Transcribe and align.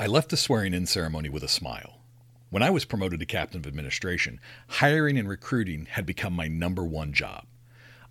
I 0.00 0.06
left 0.06 0.30
the 0.30 0.38
swearing 0.38 0.72
in 0.72 0.86
ceremony 0.86 1.28
with 1.28 1.42
a 1.42 1.48
smile. 1.48 1.98
When 2.48 2.62
I 2.62 2.70
was 2.70 2.86
promoted 2.86 3.20
to 3.20 3.26
captain 3.26 3.60
of 3.60 3.66
administration, 3.66 4.40
hiring 4.66 5.18
and 5.18 5.28
recruiting 5.28 5.84
had 5.90 6.06
become 6.06 6.32
my 6.32 6.48
number 6.48 6.82
one 6.84 7.12
job. 7.12 7.44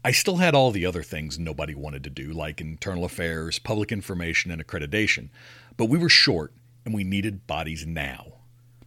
I 0.06 0.12
still 0.12 0.38
had 0.38 0.54
all 0.54 0.70
the 0.70 0.86
other 0.86 1.02
things 1.02 1.40
nobody 1.40 1.74
wanted 1.74 2.04
to 2.04 2.12
do, 2.12 2.32
like 2.32 2.62
internal 2.62 3.06
affairs, 3.06 3.58
public 3.58 3.92
information, 3.92 4.52
and 4.52 4.64
accreditation, 4.64 5.30
but 5.78 5.86
we 5.86 5.98
were 5.98 6.10
short 6.10 6.54
and 6.86 6.94
we 6.94 7.04
needed 7.04 7.48
bodies 7.48 7.88
now. 7.88 8.34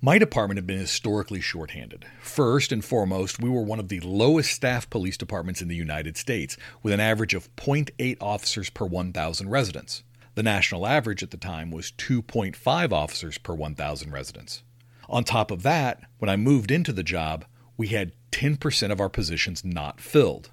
My 0.01 0.17
department 0.17 0.59
had 0.59 0.67
been 0.69 0.79
historically 0.79 1.41
shorthanded. 1.41 2.07
First 2.21 2.71
and 2.71 2.85
foremost, 2.85 3.43
we 3.43 3.51
were 3.51 3.63
one 3.63 3.81
of 3.81 3.89
the 3.89 3.99
lowest 3.99 4.53
staff 4.53 4.89
police 4.89 5.17
departments 5.17 5.61
in 5.61 5.67
the 5.67 5.75
United 5.75 6.17
States, 6.17 6.57
with 6.85 6.95
an 6.95 7.01
average 7.01 7.35
of 7.35 7.53
0.8 7.57 8.17
officers 8.21 8.71
per 8.71 8.87
1,000 8.87 9.49
residents. 9.49 10.05
The 10.35 10.43
national 10.43 10.87
average 10.87 11.23
at 11.23 11.31
the 11.31 11.37
time 11.37 11.71
was 11.71 11.93
2.5 11.93 12.93
officers 12.93 13.39
per 13.39 13.55
1,000 13.55 14.13
residents. 14.13 14.63
On 15.09 15.25
top 15.25 15.51
of 15.51 15.63
that, 15.63 16.01
when 16.19 16.31
I 16.31 16.37
moved 16.37 16.71
into 16.71 16.93
the 16.93 17.03
job, 17.03 17.45
we 17.77 17.89
had 17.89 18.13
10% 18.31 18.91
of 18.91 19.01
our 19.01 19.11
positions 19.11 19.65
not 19.65 20.01
filled. 20.01 20.51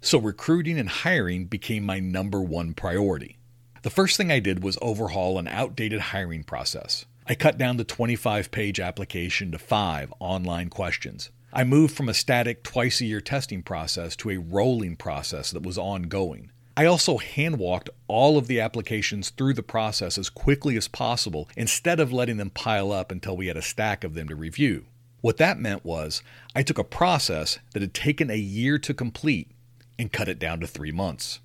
So 0.00 0.18
recruiting 0.18 0.78
and 0.78 0.88
hiring 0.88 1.44
became 1.44 1.84
my 1.84 2.00
number 2.00 2.40
one 2.40 2.72
priority. 2.72 3.36
The 3.82 3.90
first 3.90 4.16
thing 4.16 4.32
I 4.32 4.40
did 4.40 4.62
was 4.62 4.78
overhaul 4.80 5.38
an 5.38 5.48
outdated 5.48 6.00
hiring 6.00 6.44
process. 6.44 7.04
I 7.26 7.34
cut 7.34 7.58
down 7.58 7.76
the 7.76 7.84
25 7.84 8.50
page 8.50 8.80
application 8.80 9.52
to 9.52 9.58
five 9.58 10.12
online 10.18 10.70
questions. 10.70 11.30
I 11.52 11.64
moved 11.64 11.94
from 11.94 12.08
a 12.08 12.14
static 12.14 12.62
twice 12.62 13.00
a 13.00 13.06
year 13.06 13.20
testing 13.20 13.62
process 13.62 14.16
to 14.16 14.30
a 14.30 14.38
rolling 14.38 14.96
process 14.96 15.50
that 15.50 15.62
was 15.62 15.76
ongoing. 15.76 16.50
I 16.76 16.86
also 16.86 17.18
hand 17.18 17.58
walked 17.58 17.90
all 18.06 18.38
of 18.38 18.46
the 18.46 18.60
applications 18.60 19.30
through 19.30 19.54
the 19.54 19.62
process 19.62 20.16
as 20.16 20.30
quickly 20.30 20.76
as 20.76 20.88
possible 20.88 21.48
instead 21.56 22.00
of 22.00 22.12
letting 22.12 22.36
them 22.36 22.50
pile 22.50 22.92
up 22.92 23.10
until 23.10 23.36
we 23.36 23.48
had 23.48 23.56
a 23.56 23.62
stack 23.62 24.04
of 24.04 24.14
them 24.14 24.28
to 24.28 24.36
review. 24.36 24.86
What 25.20 25.36
that 25.36 25.58
meant 25.58 25.84
was 25.84 26.22
I 26.54 26.62
took 26.62 26.78
a 26.78 26.84
process 26.84 27.58
that 27.72 27.82
had 27.82 27.92
taken 27.92 28.30
a 28.30 28.36
year 28.36 28.78
to 28.78 28.94
complete 28.94 29.50
and 29.98 30.12
cut 30.12 30.28
it 30.28 30.38
down 30.38 30.60
to 30.60 30.66
three 30.66 30.92
months. 30.92 31.40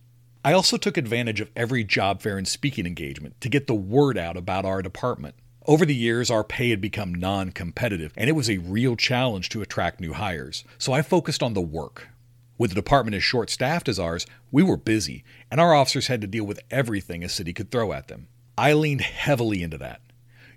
I 0.45 0.54
also 0.54 0.78
took 0.78 0.95
advantage 0.95 1.42
of 1.42 1.50
every 1.56 1.84
job 1.84 2.22
fair 2.22 2.38
and 2.38 2.48
speaking 2.48 2.86
engagement 2.86 3.42
to 3.42 3.50
get 3.50 3.67
the 3.67 3.73
word 3.73 4.17
out 4.17 4.38
about 4.38 4.64
our 4.64 4.82
department. 4.82 5.36
Over 5.66 5.86
the 5.86 5.95
years, 5.95 6.30
our 6.30 6.44
pay 6.44 6.70
had 6.70 6.80
become 6.80 7.16
non 7.16 7.52
competitive, 7.52 8.14
and 8.16 8.30
it 8.30 8.34
was 8.34 8.50
a 8.50 8.60
real 8.60 8.95
challenge 8.95 9.50
to 9.50 9.64
attract 9.64 10.00
new 10.00 10.14
hires. 10.14 10.64
So 10.78 10.94
I 10.94 11.02
focused 11.02 11.42
on 11.42 11.56
the 11.56 11.62
work, 11.62 12.10
with 12.58 12.72
a 12.72 12.75
department 12.75 13.16
as 13.16 13.23
short 13.23 13.50
staffed 13.50 13.89
as 13.89 14.00
ours, 14.00 14.25
we 14.52 14.64
were 14.64 14.78
busy, 14.78 15.23
and 15.52 15.59
our 15.59 15.73
officers 15.73 16.08
had 16.08 16.22
to 16.22 16.28
deal 16.28 16.45
with 16.45 16.61
everything 16.72 17.23
a 17.23 17.30
city 17.30 17.53
could 17.53 17.72
throw 17.72 17.92
at 17.92 18.08
them. 18.08 18.28
I 18.58 18.73
leaned 18.73 19.02
heavily 19.02 19.61
into 19.61 19.78
that. 19.80 20.02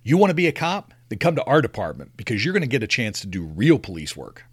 You 0.02 0.16
want 0.16 0.30
to 0.30 0.34
be 0.34 0.46
a 0.46 0.52
cop? 0.52 0.94
Then 1.08 1.19
come 1.19 1.34
to 1.34 1.44
our 1.44 1.60
department 1.60 2.16
because 2.16 2.44
you're 2.44 2.52
going 2.52 2.62
to 2.62 2.69
get 2.69 2.82
a 2.82 2.86
chance 2.86 3.20
to 3.20 3.26
do 3.26 3.42
real 3.42 3.78
police 3.78 4.16
work. 4.16 4.44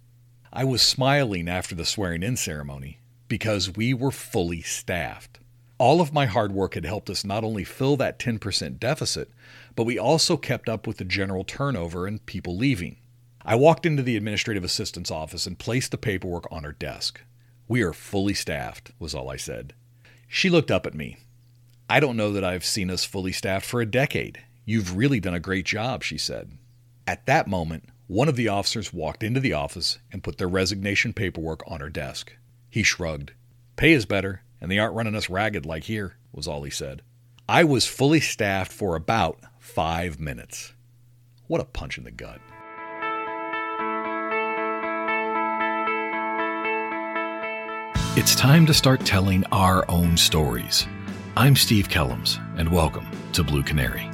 I 0.52 0.64
was 0.64 0.82
smiling 0.82 1.48
after 1.48 1.74
the 1.74 1.84
swearing 1.84 2.22
in 2.22 2.36
ceremony 2.36 2.98
because 3.28 3.76
we 3.76 3.94
were 3.94 4.10
fully 4.10 4.62
staffed. 4.62 5.38
All 5.78 6.00
of 6.00 6.12
my 6.12 6.26
hard 6.26 6.52
work 6.52 6.74
had 6.74 6.86
helped 6.86 7.10
us 7.10 7.24
not 7.24 7.44
only 7.44 7.62
fill 7.62 7.96
that 7.98 8.18
10% 8.18 8.78
deficit, 8.78 9.30
but 9.74 9.84
we 9.84 9.98
also 9.98 10.36
kept 10.36 10.68
up 10.68 10.86
with 10.86 10.96
the 10.96 11.04
general 11.04 11.44
turnover 11.44 12.06
and 12.06 12.24
people 12.24 12.56
leaving. 12.56 12.96
I 13.44 13.54
walked 13.54 13.84
into 13.86 14.02
the 14.02 14.16
administrative 14.16 14.64
assistant's 14.64 15.10
office 15.10 15.46
and 15.46 15.58
placed 15.58 15.90
the 15.90 15.98
paperwork 15.98 16.50
on 16.50 16.64
her 16.64 16.72
desk. 16.72 17.20
We 17.68 17.82
are 17.82 17.92
fully 17.92 18.34
staffed, 18.34 18.92
was 18.98 19.14
all 19.14 19.28
I 19.28 19.36
said. 19.36 19.74
She 20.28 20.50
looked 20.50 20.70
up 20.70 20.86
at 20.86 20.94
me. 20.94 21.18
I 21.88 22.00
don't 22.00 22.16
know 22.16 22.32
that 22.32 22.44
I've 22.44 22.64
seen 22.64 22.90
us 22.90 23.04
fully 23.04 23.32
staffed 23.32 23.66
for 23.66 23.80
a 23.80 23.86
decade. 23.86 24.42
You've 24.64 24.96
really 24.96 25.20
done 25.20 25.34
a 25.34 25.40
great 25.40 25.66
job, 25.66 26.02
she 26.02 26.18
said. 26.18 26.58
At 27.06 27.26
that 27.26 27.46
moment, 27.46 27.88
one 28.08 28.28
of 28.28 28.36
the 28.36 28.48
officers 28.48 28.92
walked 28.92 29.22
into 29.22 29.40
the 29.40 29.52
office 29.52 29.98
and 30.12 30.22
put 30.22 30.38
their 30.38 30.48
resignation 30.48 31.12
paperwork 31.12 31.62
on 31.66 31.80
her 31.80 31.90
desk. 31.90 32.32
He 32.70 32.82
shrugged. 32.82 33.32
Pay 33.76 33.92
is 33.92 34.06
better, 34.06 34.42
and 34.60 34.70
they 34.70 34.78
aren't 34.78 34.94
running 34.94 35.14
us 35.14 35.30
ragged 35.30 35.66
like 35.66 35.84
here, 35.84 36.16
was 36.32 36.46
all 36.46 36.62
he 36.62 36.70
said. 36.70 37.02
I 37.48 37.64
was 37.64 37.86
fully 37.86 38.20
staffed 38.20 38.72
for 38.72 38.96
about 38.96 39.40
five 39.58 40.18
minutes. 40.18 40.72
What 41.46 41.60
a 41.60 41.64
punch 41.64 41.98
in 41.98 42.04
the 42.04 42.10
gut. 42.10 42.40
It's 48.16 48.34
time 48.34 48.64
to 48.64 48.72
start 48.72 49.04
telling 49.04 49.44
our 49.52 49.84
own 49.90 50.16
stories. 50.16 50.86
I'm 51.36 51.54
Steve 51.54 51.90
Kellums, 51.90 52.38
and 52.58 52.72
welcome 52.72 53.06
to 53.34 53.44
Blue 53.44 53.62
Canary. 53.62 54.08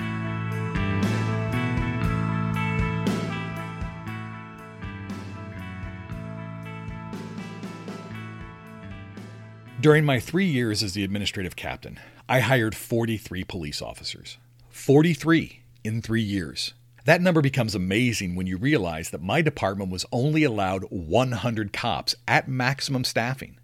During 9.80 10.04
my 10.04 10.18
three 10.18 10.46
years 10.46 10.82
as 10.82 10.94
the 10.94 11.04
administrative 11.04 11.54
captain, 11.54 12.00
I 12.28 12.40
hired 12.40 12.74
43 12.74 13.44
police 13.44 13.80
officers. 13.80 14.36
43 14.70 15.62
in 15.84 16.02
three 16.02 16.22
years. 16.22 16.74
That 17.04 17.22
number 17.22 17.40
becomes 17.40 17.76
amazing 17.76 18.34
when 18.34 18.48
you 18.48 18.56
realize 18.56 19.10
that 19.10 19.22
my 19.22 19.42
department 19.42 19.92
was 19.92 20.04
only 20.10 20.42
allowed 20.42 20.86
100 20.90 21.72
cops 21.72 22.16
at 22.26 22.48
maximum 22.48 23.04
staffing. 23.04 23.58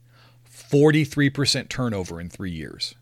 43% 0.62 1.68
turnover 1.68 2.20
in 2.20 2.28
three 2.28 2.50
years. 2.50 2.94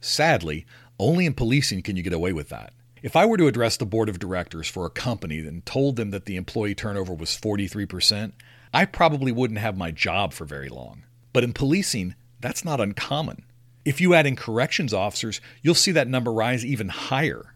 Sadly, 0.00 0.66
only 0.98 1.26
in 1.26 1.34
policing 1.34 1.82
can 1.82 1.96
you 1.96 2.02
get 2.02 2.12
away 2.12 2.32
with 2.32 2.48
that. 2.50 2.72
If 3.02 3.14
I 3.14 3.26
were 3.26 3.36
to 3.36 3.46
address 3.46 3.76
the 3.76 3.86
board 3.86 4.08
of 4.08 4.18
directors 4.18 4.68
for 4.68 4.84
a 4.84 4.90
company 4.90 5.38
and 5.38 5.64
told 5.64 5.96
them 5.96 6.10
that 6.10 6.24
the 6.24 6.36
employee 6.36 6.74
turnover 6.74 7.14
was 7.14 7.30
43%, 7.30 8.32
I 8.74 8.84
probably 8.84 9.30
wouldn't 9.30 9.60
have 9.60 9.76
my 9.76 9.90
job 9.90 10.32
for 10.32 10.44
very 10.44 10.68
long. 10.68 11.04
But 11.32 11.44
in 11.44 11.52
policing, 11.52 12.16
that's 12.40 12.64
not 12.64 12.80
uncommon. 12.80 13.44
If 13.84 14.00
you 14.00 14.14
add 14.14 14.26
in 14.26 14.36
corrections 14.36 14.92
officers, 14.92 15.40
you'll 15.62 15.74
see 15.74 15.92
that 15.92 16.08
number 16.08 16.32
rise 16.32 16.64
even 16.64 16.88
higher. 16.88 17.54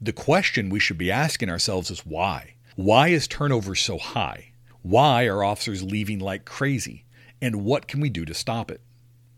The 0.00 0.12
question 0.12 0.70
we 0.70 0.80
should 0.80 0.98
be 0.98 1.10
asking 1.10 1.50
ourselves 1.50 1.90
is 1.90 2.06
why? 2.06 2.54
Why 2.76 3.08
is 3.08 3.28
turnover 3.28 3.74
so 3.74 3.98
high? 3.98 4.52
Why 4.82 5.26
are 5.26 5.44
officers 5.44 5.82
leaving 5.82 6.18
like 6.18 6.44
crazy? 6.44 7.04
And 7.40 7.64
what 7.64 7.86
can 7.86 8.00
we 8.00 8.10
do 8.10 8.24
to 8.24 8.34
stop 8.34 8.70
it? 8.70 8.80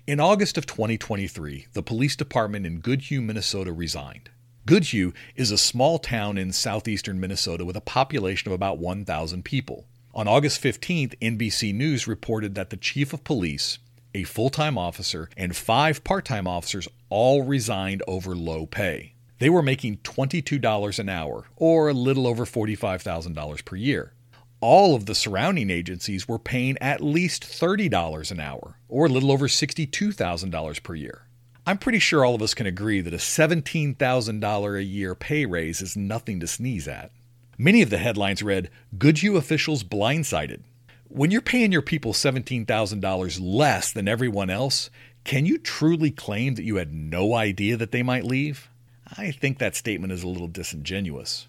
In 0.06 0.20
August 0.20 0.56
of 0.56 0.66
2023, 0.66 1.66
the 1.74 1.82
police 1.82 2.16
department 2.16 2.64
in 2.64 2.80
Goodhue, 2.80 3.20
Minnesota 3.20 3.72
resigned. 3.72 4.30
Goodhue 4.64 5.12
is 5.36 5.50
a 5.50 5.58
small 5.58 5.98
town 5.98 6.38
in 6.38 6.52
southeastern 6.52 7.20
Minnesota 7.20 7.64
with 7.64 7.76
a 7.76 7.82
population 7.82 8.48
of 8.48 8.54
about 8.54 8.78
1,000 8.78 9.44
people. 9.44 9.84
On 10.14 10.26
August 10.26 10.62
15th, 10.62 11.14
NBC 11.20 11.74
News 11.74 12.08
reported 12.08 12.54
that 12.54 12.70
the 12.70 12.76
chief 12.76 13.12
of 13.12 13.22
police, 13.22 13.78
a 14.14 14.24
full 14.24 14.50
time 14.50 14.78
officer, 14.78 15.28
and 15.36 15.54
five 15.54 16.02
part 16.02 16.24
time 16.24 16.46
officers 16.48 16.88
all 17.10 17.42
resigned 17.42 18.02
over 18.08 18.34
low 18.34 18.66
pay. 18.66 19.14
They 19.38 19.50
were 19.50 19.62
making 19.62 19.98
$22 19.98 20.98
an 20.98 21.08
hour, 21.08 21.44
or 21.56 21.88
a 21.88 21.94
little 21.94 22.26
over 22.26 22.44
$45,000 22.44 23.64
per 23.64 23.76
year 23.76 24.12
all 24.60 24.94
of 24.94 25.06
the 25.06 25.14
surrounding 25.14 25.70
agencies 25.70 26.28
were 26.28 26.38
paying 26.38 26.76
at 26.80 27.00
least 27.00 27.42
$30 27.42 28.30
an 28.30 28.40
hour, 28.40 28.76
or 28.88 29.06
a 29.06 29.08
little 29.08 29.32
over 29.32 29.48
$62,000 29.48 30.82
per 30.82 30.94
year. 30.94 31.22
I'm 31.66 31.78
pretty 31.78 31.98
sure 31.98 32.24
all 32.24 32.34
of 32.34 32.42
us 32.42 32.54
can 32.54 32.66
agree 32.66 33.00
that 33.00 33.14
a 33.14 33.18
$17,000 33.18 34.78
a 34.78 34.82
year 34.82 35.14
pay 35.14 35.46
raise 35.46 35.80
is 35.80 35.96
nothing 35.96 36.40
to 36.40 36.46
sneeze 36.46 36.88
at. 36.88 37.10
Many 37.56 37.82
of 37.82 37.90
the 37.90 37.98
headlines 37.98 38.42
read, 38.42 38.70
Goodhue 38.96 39.36
officials 39.36 39.84
blindsided. 39.84 40.62
When 41.08 41.30
you're 41.30 41.42
paying 41.42 41.72
your 41.72 41.82
people 41.82 42.12
$17,000 42.12 43.38
less 43.42 43.92
than 43.92 44.08
everyone 44.08 44.48
else, 44.48 44.90
can 45.24 45.44
you 45.44 45.58
truly 45.58 46.10
claim 46.10 46.54
that 46.54 46.64
you 46.64 46.76
had 46.76 46.92
no 46.92 47.34
idea 47.34 47.76
that 47.76 47.92
they 47.92 48.02
might 48.02 48.24
leave? 48.24 48.70
I 49.16 49.30
think 49.30 49.58
that 49.58 49.76
statement 49.76 50.12
is 50.12 50.22
a 50.22 50.28
little 50.28 50.48
disingenuous. 50.48 51.48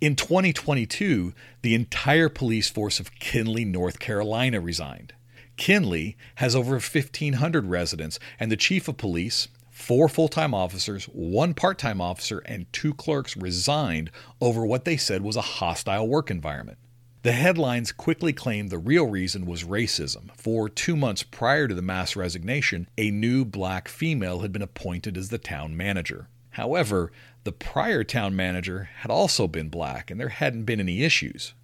In 0.00 0.16
2022, 0.16 1.32
the 1.62 1.74
entire 1.74 2.28
police 2.28 2.68
force 2.68 3.00
of 3.00 3.14
Kenly, 3.18 3.64
North 3.64 3.98
Carolina 3.98 4.60
resigned. 4.60 5.14
Kenly 5.56 6.16
has 6.36 6.56
over 6.56 6.72
1,500 6.72 7.66
residents, 7.66 8.18
and 8.40 8.50
the 8.50 8.56
chief 8.56 8.88
of 8.88 8.96
police, 8.96 9.48
four 9.70 10.08
full 10.08 10.28
time 10.28 10.52
officers, 10.52 11.06
one 11.06 11.54
part 11.54 11.78
time 11.78 12.00
officer, 12.00 12.40
and 12.40 12.70
two 12.72 12.92
clerks 12.92 13.36
resigned 13.36 14.10
over 14.40 14.66
what 14.66 14.84
they 14.84 14.96
said 14.96 15.22
was 15.22 15.36
a 15.36 15.42
hostile 15.42 16.08
work 16.08 16.30
environment. 16.30 16.78
The 17.22 17.32
headlines 17.32 17.90
quickly 17.90 18.34
claimed 18.34 18.68
the 18.70 18.78
real 18.78 19.06
reason 19.06 19.46
was 19.46 19.64
racism, 19.64 20.28
for 20.36 20.68
two 20.68 20.96
months 20.96 21.22
prior 21.22 21.66
to 21.66 21.74
the 21.74 21.80
mass 21.80 22.16
resignation, 22.16 22.88
a 22.98 23.10
new 23.10 23.44
black 23.44 23.88
female 23.88 24.40
had 24.40 24.52
been 24.52 24.60
appointed 24.60 25.16
as 25.16 25.30
the 25.30 25.38
town 25.38 25.76
manager. 25.76 26.28
However, 26.50 27.10
the 27.44 27.52
prior 27.52 28.02
town 28.02 28.34
manager 28.34 28.90
had 29.00 29.10
also 29.10 29.46
been 29.46 29.68
black 29.68 30.10
and 30.10 30.18
there 30.18 30.30
hadn't 30.30 30.64
been 30.64 30.80
any 30.80 31.04
issues. 31.04 31.54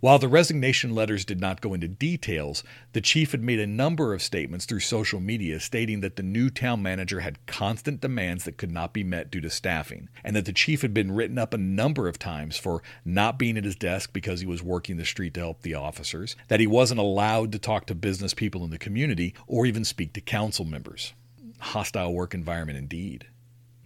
While 0.00 0.20
the 0.20 0.28
resignation 0.28 0.94
letters 0.94 1.24
did 1.24 1.40
not 1.40 1.60
go 1.60 1.74
into 1.74 1.88
details, 1.88 2.62
the 2.92 3.00
chief 3.00 3.32
had 3.32 3.42
made 3.42 3.58
a 3.58 3.66
number 3.66 4.14
of 4.14 4.22
statements 4.22 4.64
through 4.64 4.80
social 4.80 5.18
media 5.18 5.58
stating 5.58 6.00
that 6.00 6.14
the 6.14 6.22
new 6.22 6.50
town 6.50 6.82
manager 6.82 7.20
had 7.20 7.44
constant 7.46 8.00
demands 8.00 8.44
that 8.44 8.58
could 8.58 8.70
not 8.70 8.92
be 8.92 9.02
met 9.02 9.28
due 9.28 9.40
to 9.40 9.50
staffing, 9.50 10.08
and 10.22 10.36
that 10.36 10.44
the 10.44 10.52
chief 10.52 10.82
had 10.82 10.94
been 10.94 11.10
written 11.10 11.36
up 11.36 11.52
a 11.52 11.58
number 11.58 12.06
of 12.06 12.16
times 12.16 12.56
for 12.56 12.80
not 13.04 13.40
being 13.40 13.58
at 13.58 13.64
his 13.64 13.74
desk 13.74 14.12
because 14.12 14.38
he 14.38 14.46
was 14.46 14.62
working 14.62 14.98
the 14.98 15.04
street 15.04 15.34
to 15.34 15.40
help 15.40 15.62
the 15.62 15.74
officers, 15.74 16.36
that 16.46 16.60
he 16.60 16.66
wasn't 16.66 17.00
allowed 17.00 17.50
to 17.50 17.58
talk 17.58 17.86
to 17.86 17.94
business 17.94 18.34
people 18.34 18.62
in 18.62 18.70
the 18.70 18.78
community 18.78 19.34
or 19.48 19.66
even 19.66 19.84
speak 19.84 20.12
to 20.12 20.20
council 20.20 20.64
members. 20.64 21.12
Hostile 21.58 22.12
work 22.12 22.34
environment 22.34 22.78
indeed. 22.78 23.26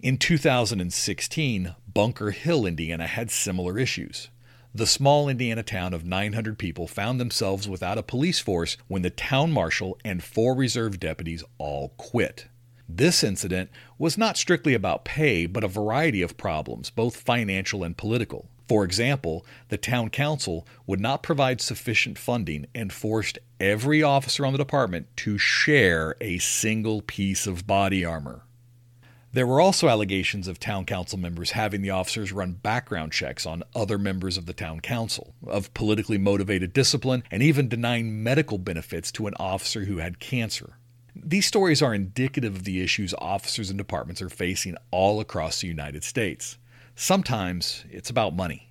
In 0.03 0.17
2016, 0.17 1.75
Bunker 1.93 2.31
Hill, 2.31 2.65
Indiana 2.65 3.07
had 3.07 3.31
similar 3.31 3.79
issues. 3.79 4.27
The 4.75 4.85
small 4.85 5.29
Indiana 5.29 5.63
town 5.63 5.93
of 5.93 6.03
900 6.03 6.59
people 6.59 6.87
found 6.87 7.21
themselves 7.21 7.69
without 7.69 7.97
a 7.97 8.03
police 8.03 8.37
force 8.39 8.75
when 8.89 9.01
the 9.01 9.09
town 9.09 9.53
marshal 9.53 9.97
and 10.03 10.21
four 10.21 10.55
reserve 10.55 10.99
deputies 10.99 11.45
all 11.57 11.93
quit. 11.95 12.47
This 12.89 13.23
incident 13.23 13.69
was 13.97 14.17
not 14.17 14.35
strictly 14.35 14.73
about 14.73 15.05
pay, 15.05 15.45
but 15.45 15.63
a 15.63 15.69
variety 15.69 16.21
of 16.21 16.35
problems, 16.35 16.89
both 16.89 17.15
financial 17.15 17.81
and 17.81 17.95
political. 17.95 18.49
For 18.67 18.83
example, 18.83 19.45
the 19.69 19.77
town 19.77 20.09
council 20.09 20.67
would 20.85 20.99
not 20.99 21.23
provide 21.23 21.61
sufficient 21.61 22.17
funding 22.17 22.65
and 22.75 22.91
forced 22.91 23.39
every 23.57 24.03
officer 24.03 24.45
on 24.45 24.51
the 24.51 24.57
department 24.57 25.07
to 25.15 25.37
share 25.37 26.17
a 26.19 26.39
single 26.39 27.01
piece 27.01 27.47
of 27.47 27.65
body 27.65 28.03
armor. 28.03 28.43
There 29.33 29.47
were 29.47 29.59
also 29.59 29.89
allegations 29.89 30.47
of 30.47 30.59
town 30.59 30.85
council 30.85 31.17
members 31.17 31.51
having 31.51 31.81
the 31.81 31.89
officers 31.89 32.31
run 32.31 32.51
background 32.51 33.13
checks 33.13 33.47
on 33.47 33.63
other 33.75 33.97
members 33.97 34.37
of 34.37 34.45
the 34.45 34.53
town 34.53 34.79
council, 34.79 35.33
of 35.47 35.73
politically 35.73 36.19
motivated 36.19 36.71
discipline, 36.71 37.23
and 37.31 37.41
even 37.41 37.67
denying 37.67 38.21
medical 38.21 38.59
benefits 38.59 39.11
to 39.13 39.25
an 39.25 39.33
officer 39.39 39.85
who 39.85 39.97
had 39.97 40.19
cancer. 40.19 40.77
These 41.15 41.47
stories 41.47 41.81
are 41.81 41.95
indicative 41.95 42.57
of 42.57 42.63
the 42.63 42.83
issues 42.83 43.15
officers 43.17 43.71
and 43.71 43.77
departments 43.77 44.21
are 44.21 44.29
facing 44.29 44.77
all 44.91 45.19
across 45.19 45.61
the 45.61 45.67
United 45.67 46.03
States. 46.03 46.59
Sometimes 46.95 47.85
it's 47.89 48.11
about 48.11 48.35
money, 48.35 48.69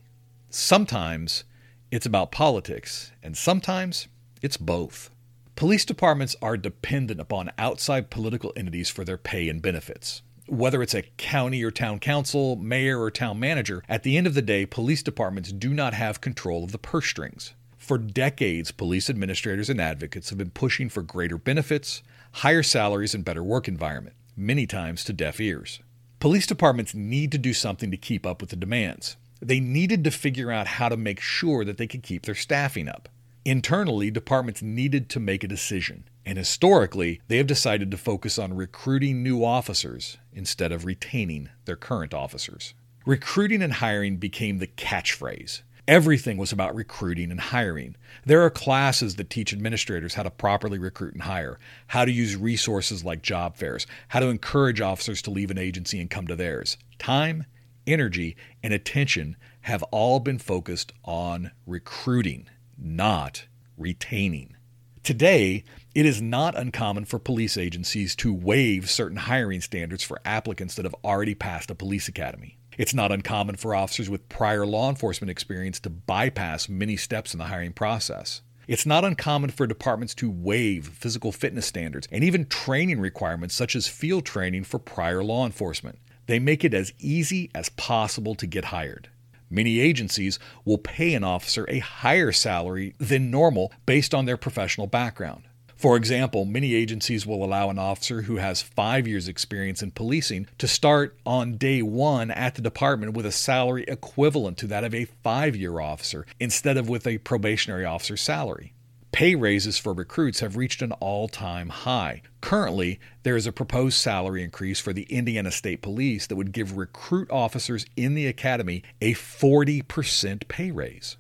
sometimes 0.49 1.43
it's 1.91 2.07
about 2.07 2.31
politics, 2.31 3.11
and 3.21 3.37
sometimes 3.37 4.07
it's 4.43 4.59
both. 4.59 5.11
Police 5.57 5.85
departments 5.85 6.37
are 6.41 6.57
dependent 6.57 7.19
upon 7.19 7.51
outside 7.59 8.11
political 8.11 8.53
entities 8.55 8.91
for 8.91 9.05
their 9.05 9.19
pay 9.19 9.49
and 9.49 9.61
benefits 9.61 10.23
whether 10.47 10.83
it's 10.83 10.95
a 10.95 11.03
county 11.17 11.63
or 11.63 11.71
town 11.71 11.99
council, 11.99 12.57
mayor 12.57 13.01
or 13.01 13.11
town 13.11 13.39
manager, 13.39 13.83
at 13.89 14.03
the 14.03 14.17
end 14.17 14.27
of 14.27 14.35
the 14.35 14.43
day, 14.43 14.67
police 14.67 15.03
departments 15.03 15.53
do 15.53 15.73
not 15.73 15.95
have 15.95 16.21
control 16.21 16.65
of 16.65 16.73
the 16.73 16.79
purse 16.79 17.07
strings. 17.07 17.55
For 17.77 17.99
decades, 17.99 18.71
police 18.71 19.11
administrators 19.11 19.69
and 19.69 19.81
advocates 19.81 20.29
have 20.31 20.39
been 20.39 20.51
pushing 20.51 20.89
for 20.89 21.03
greater 21.03 21.37
benefits, 21.37 22.03
higher 22.33 22.63
salaries, 22.63 23.15
and 23.15 23.25
better 23.25 23.43
work 23.43 23.67
environment, 23.67 24.17
many 24.37 24.67
times 24.67 25.05
to 25.05 25.13
deaf 25.13 25.41
ears. 25.41 25.81
Police 26.21 26.47
departments 26.47 26.95
need 26.95 27.33
to 27.33 27.39
do 27.39 27.53
something 27.53 27.91
to 27.91 27.97
keep 27.97 28.25
up 28.25 28.41
with 28.41 28.51
the 28.51 28.57
demands. 28.57 29.17
They 29.41 29.59
needed 29.59 30.05
to 30.05 30.13
figure 30.13 30.53
out 30.53 30.69
how 30.69 30.89
to 30.89 30.97
make 30.97 31.19
sure 31.19 31.65
that 31.65 31.77
they 31.77 31.89
could 31.89 32.05
keep 32.05 32.25
their 32.25 32.37
staffing 32.37 32.89
up. 32.89 33.09
Internally, 33.45 34.09
departments 34.13 34.63
needed 34.63 35.09
to 35.11 35.19
make 35.19 35.43
a 35.43 35.49
decision. 35.49 36.05
And 36.25 36.39
historically, 36.39 37.21
they 37.29 37.39
have 37.39 37.47
decided 37.47 37.91
to 37.91 37.97
focus 37.97 38.39
on 38.39 38.55
recruiting 38.55 39.23
new 39.23 39.45
officers 39.45 40.19
instead 40.33 40.73
of 40.73 40.85
retaining 40.85 41.49
their 41.65 41.77
current 41.77 42.15
officers. 42.15 42.75
Recruiting 43.05 43.63
and 43.63 43.75
hiring 43.75 44.19
became 44.19 44.59
the 44.59 44.69
catchphrase. 44.69 45.63
Everything 45.89 46.37
was 46.37 46.53
about 46.53 46.77
recruiting 46.77 47.33
and 47.33 47.41
hiring. 47.41 47.97
There 48.25 48.43
are 48.43 48.51
classes 48.51 49.17
that 49.17 49.31
teach 49.31 49.53
administrators 49.53 50.15
how 50.15 50.23
to 50.23 50.31
properly 50.31 50.79
recruit 50.79 51.15
and 51.15 51.25
hire, 51.25 51.59
how 51.89 52.05
to 52.05 52.13
use 52.13 52.37
resources 52.37 53.05
like 53.05 53.23
job 53.23 53.57
fairs, 53.57 53.89
how 54.07 54.21
to 54.21 54.29
encourage 54.29 54.81
officers 54.81 55.21
to 55.23 55.31
leave 55.31 55.51
an 55.51 55.59
agency 55.59 56.01
and 56.01 56.09
come 56.09 56.29
to 56.29 56.37
theirs. 56.37 56.77
Time, 57.01 57.47
energy, 57.85 58.37
and 58.63 58.73
attention 58.73 59.37
have 59.63 59.83
all 59.85 60.21
been 60.21 60.39
focused 60.39 60.93
on 61.05 61.51
recruiting, 61.67 62.47
not 62.79 63.47
retaining. 63.77 64.57
Today, 65.03 65.65
it 65.95 66.07
is 66.07 66.23
not 66.23 66.57
uncommon 66.57 67.05
for 67.05 67.19
police 67.19 67.59
agencies 67.59 68.17
to 68.17 68.33
waive 68.33 68.89
certain 68.89 69.19
hiring 69.19 69.61
standards 69.61 70.03
for 70.03 70.21
applicants 70.25 70.75
that 70.75 70.87
have 70.87 70.95
already 71.05 71.35
passed 71.35 71.71
a 71.71 71.75
police 71.75 72.09
academy. 72.09 72.57
It's 72.79 72.95
not 72.95 73.13
uncommon 73.13 73.57
for 73.57 73.75
officers 73.75 74.09
with 74.09 74.29
prior 74.31 74.65
law 74.65 74.89
enforcement 74.89 75.31
experience 75.31 75.79
to 75.81 75.91
bypass 75.91 76.69
many 76.69 76.97
steps 76.97 77.35
in 77.35 77.39
the 77.39 77.45
hiring 77.45 77.75
process. 77.75 78.41
It's 78.67 78.87
not 78.87 79.05
uncommon 79.05 79.51
for 79.51 79.67
departments 79.67 80.15
to 80.15 80.31
waive 80.31 80.89
physical 80.89 81.31
fitness 81.31 81.67
standards 81.67 82.09
and 82.11 82.25
even 82.25 82.47
training 82.47 83.01
requirements 83.01 83.55
such 83.55 83.77
as 83.77 83.87
field 83.87 84.25
training 84.25 84.65
for 84.65 84.79
prior 84.79 85.23
law 85.23 85.45
enforcement. 85.45 85.99
They 86.27 86.39
make 86.39 86.65
it 86.65 86.73
as 86.73 86.95
easy 86.99 87.51
as 87.55 87.69
possible 87.69 88.35
to 88.37 88.47
get 88.47 88.67
hired. 88.67 89.11
Many 89.51 89.81
agencies 89.81 90.39
will 90.65 90.79
pay 90.79 91.13
an 91.13 91.25
officer 91.25 91.67
a 91.69 91.81
higher 91.81 92.33
salary 92.33 92.95
than 92.99 93.31
normal 93.31 93.71
based 93.85 94.15
on 94.15 94.25
their 94.25 94.39
professional 94.39 94.87
background. 94.87 95.43
For 95.83 95.97
example, 95.97 96.45
many 96.45 96.77
agencies 96.77 97.27
will 97.27 97.45
allow 97.45 97.69
an 97.69 97.77
officer 97.77 98.23
who 98.23 98.37
has 98.37 98.63
five 98.63 99.09
years' 99.09 99.27
experience 99.27 99.83
in 99.83 99.91
policing 99.91 100.47
to 100.59 100.69
start 100.69 101.19
on 101.27 101.57
day 101.57 101.83
one 101.83 102.31
at 102.31 102.55
the 102.55 102.63
department 102.63 103.15
with 103.15 103.27
a 103.27 103.33
salary 103.33 103.85
equivalent 103.89 104.59
to 104.59 104.69
that 104.69 104.85
of 104.85 104.95
a 104.95 105.07
five 105.07 105.57
year 105.57 105.81
officer 105.81 106.25
instead 106.39 106.77
of 106.77 106.89
with 106.89 107.05
a 107.05 107.19
probationary 107.19 107.85
officer's 107.85 108.21
salary. 108.21 108.75
Pay 109.11 109.35
raises 109.35 109.77
for 109.77 109.93
recruits 109.93 110.39
have 110.39 110.57
reached 110.57 110.83
an 110.83 110.93
all 111.01 111.27
time 111.27 111.71
high. 111.71 112.23
Currently, 112.41 113.01
there 113.25 113.35
is 113.35 113.49
a 113.49 113.53
proposed 113.53 113.97
salary 113.97 114.45
increase 114.45 114.79
for 114.79 114.93
the 114.93 115.09
Indiana 115.11 115.51
State 115.51 115.83
Police 115.83 116.29
that 116.29 116.37
would 116.37 116.53
give 116.53 116.77
recruit 116.77 117.29
officers 117.29 117.87
in 117.97 118.15
the 118.15 118.29
academy 118.29 118.85
a 119.01 119.15
40% 119.15 120.47
pay 120.47 120.71
raise. 120.71 121.17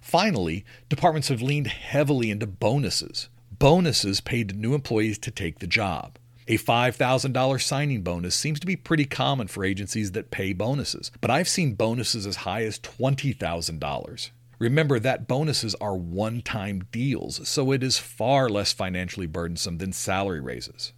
Finally, 0.00 0.64
departments 0.88 1.28
have 1.28 1.40
leaned 1.42 1.68
heavily 1.68 2.32
into 2.32 2.48
bonuses 2.48 3.28
bonuses 3.60 4.22
paid 4.22 4.48
to 4.48 4.56
new 4.56 4.74
employees 4.74 5.18
to 5.18 5.30
take 5.30 5.58
the 5.58 5.66
job. 5.66 6.18
A 6.48 6.56
$5,000 6.56 7.62
signing 7.62 8.02
bonus 8.02 8.34
seems 8.34 8.58
to 8.58 8.66
be 8.66 8.74
pretty 8.74 9.04
common 9.04 9.48
for 9.48 9.64
agencies 9.64 10.12
that 10.12 10.30
pay 10.30 10.54
bonuses, 10.54 11.12
but 11.20 11.30
I've 11.30 11.46
seen 11.46 11.74
bonuses 11.74 12.26
as 12.26 12.36
high 12.36 12.64
as 12.64 12.80
$20,000. 12.80 14.30
Remember 14.58 14.98
that 14.98 15.28
bonuses 15.28 15.74
are 15.74 15.94
one 15.94 16.40
time 16.40 16.86
deals, 16.90 17.46
so 17.46 17.70
it 17.70 17.82
is 17.82 17.98
far 17.98 18.48
less 18.48 18.72
financially 18.72 19.26
burdensome 19.26 19.76
than 19.76 19.92
salary 19.92 20.40
raises. 20.40 20.92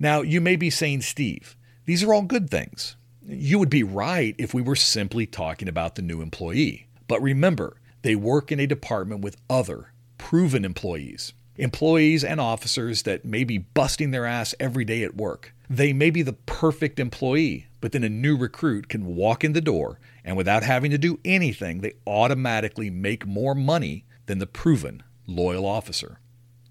Now, 0.00 0.22
you 0.22 0.40
may 0.40 0.56
be 0.56 0.70
saying, 0.70 1.02
Steve, 1.02 1.56
these 1.84 2.02
are 2.02 2.12
all 2.12 2.22
good 2.22 2.50
things. 2.50 2.96
You 3.24 3.60
would 3.60 3.70
be 3.70 3.84
right 3.84 4.34
if 4.38 4.52
we 4.52 4.60
were 4.62 4.76
simply 4.76 5.24
talking 5.24 5.68
about 5.68 5.94
the 5.94 6.02
new 6.02 6.20
employee. 6.20 6.88
But 7.06 7.22
remember, 7.22 7.76
they 8.02 8.16
work 8.16 8.50
in 8.50 8.58
a 8.58 8.66
department 8.66 9.20
with 9.20 9.40
other 9.48 9.92
proven 10.18 10.64
employees 10.64 11.32
employees 11.58 12.24
and 12.24 12.40
officers 12.40 13.02
that 13.02 13.24
may 13.24 13.44
be 13.44 13.58
busting 13.58 14.10
their 14.10 14.24
ass 14.24 14.54
every 14.58 14.84
day 14.84 15.02
at 15.02 15.16
work. 15.16 15.52
They 15.68 15.92
may 15.92 16.08
be 16.10 16.22
the 16.22 16.32
perfect 16.32 16.98
employee, 16.98 17.66
but 17.80 17.92
then 17.92 18.04
a 18.04 18.08
new 18.08 18.36
recruit 18.36 18.88
can 18.88 19.14
walk 19.14 19.44
in 19.44 19.52
the 19.52 19.60
door 19.60 19.98
and 20.28 20.36
without 20.36 20.62
having 20.62 20.90
to 20.90 20.98
do 20.98 21.18
anything, 21.24 21.80
they 21.80 21.94
automatically 22.06 22.90
make 22.90 23.26
more 23.26 23.54
money 23.54 24.04
than 24.26 24.38
the 24.38 24.46
proven 24.46 25.02
loyal 25.26 25.64
officer. 25.64 26.20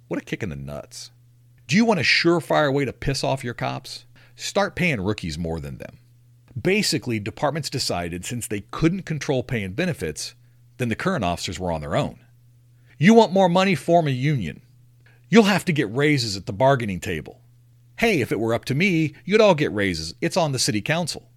What 0.08 0.22
a 0.22 0.24
kick 0.24 0.44
in 0.44 0.50
the 0.50 0.56
nuts. 0.56 1.10
Do 1.68 1.76
you 1.76 1.84
want 1.84 2.00
a 2.00 2.04
surefire 2.04 2.72
way 2.72 2.86
to 2.86 2.94
piss 2.94 3.24
off 3.24 3.44
your 3.44 3.56
cops? 3.56 4.06
Start 4.36 4.76
paying 4.76 5.02
rookies 5.02 5.40
more 5.40 5.60
than 5.60 5.80
them. 5.80 5.98
Basically, 6.60 7.20
departments 7.20 7.72
decided 7.72 8.26
since 8.26 8.46
they 8.46 8.62
couldn't 8.62 9.08
control 9.08 9.42
pay 9.42 9.64
and 9.64 9.76
benefits, 9.76 10.36
then 10.78 10.90
the 10.90 10.96
current 10.96 11.26
officers 11.26 11.60
were 11.60 11.72
on 11.72 11.82
their 11.82 11.96
own. 11.96 12.20
You 13.00 13.16
want 13.16 13.34
more 13.34 13.50
money? 13.50 13.74
Form 13.74 14.08
a 14.08 14.12
union. 14.12 14.62
You'll 15.30 15.44
have 15.44 15.66
to 15.66 15.74
get 15.74 15.94
raises 15.94 16.38
at 16.38 16.46
the 16.46 16.54
bargaining 16.54 17.02
table. 17.02 17.42
Hey, 17.98 18.22
if 18.22 18.32
it 18.32 18.40
were 18.40 18.54
up 18.54 18.64
to 18.66 18.76
me, 18.76 19.14
you'd 19.26 19.42
all 19.42 19.56
get 19.56 19.74
raises. 19.74 20.14
It's 20.22 20.38
on 20.38 20.54
the 20.54 20.60
city 20.60 20.82
council. 20.82 21.30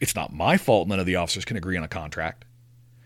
It's 0.00 0.14
not 0.14 0.32
my 0.32 0.56
fault 0.56 0.88
none 0.88 1.00
of 1.00 1.06
the 1.06 1.16
officers 1.16 1.44
can 1.44 1.56
agree 1.56 1.76
on 1.76 1.84
a 1.84 1.88
contract. 1.88 2.46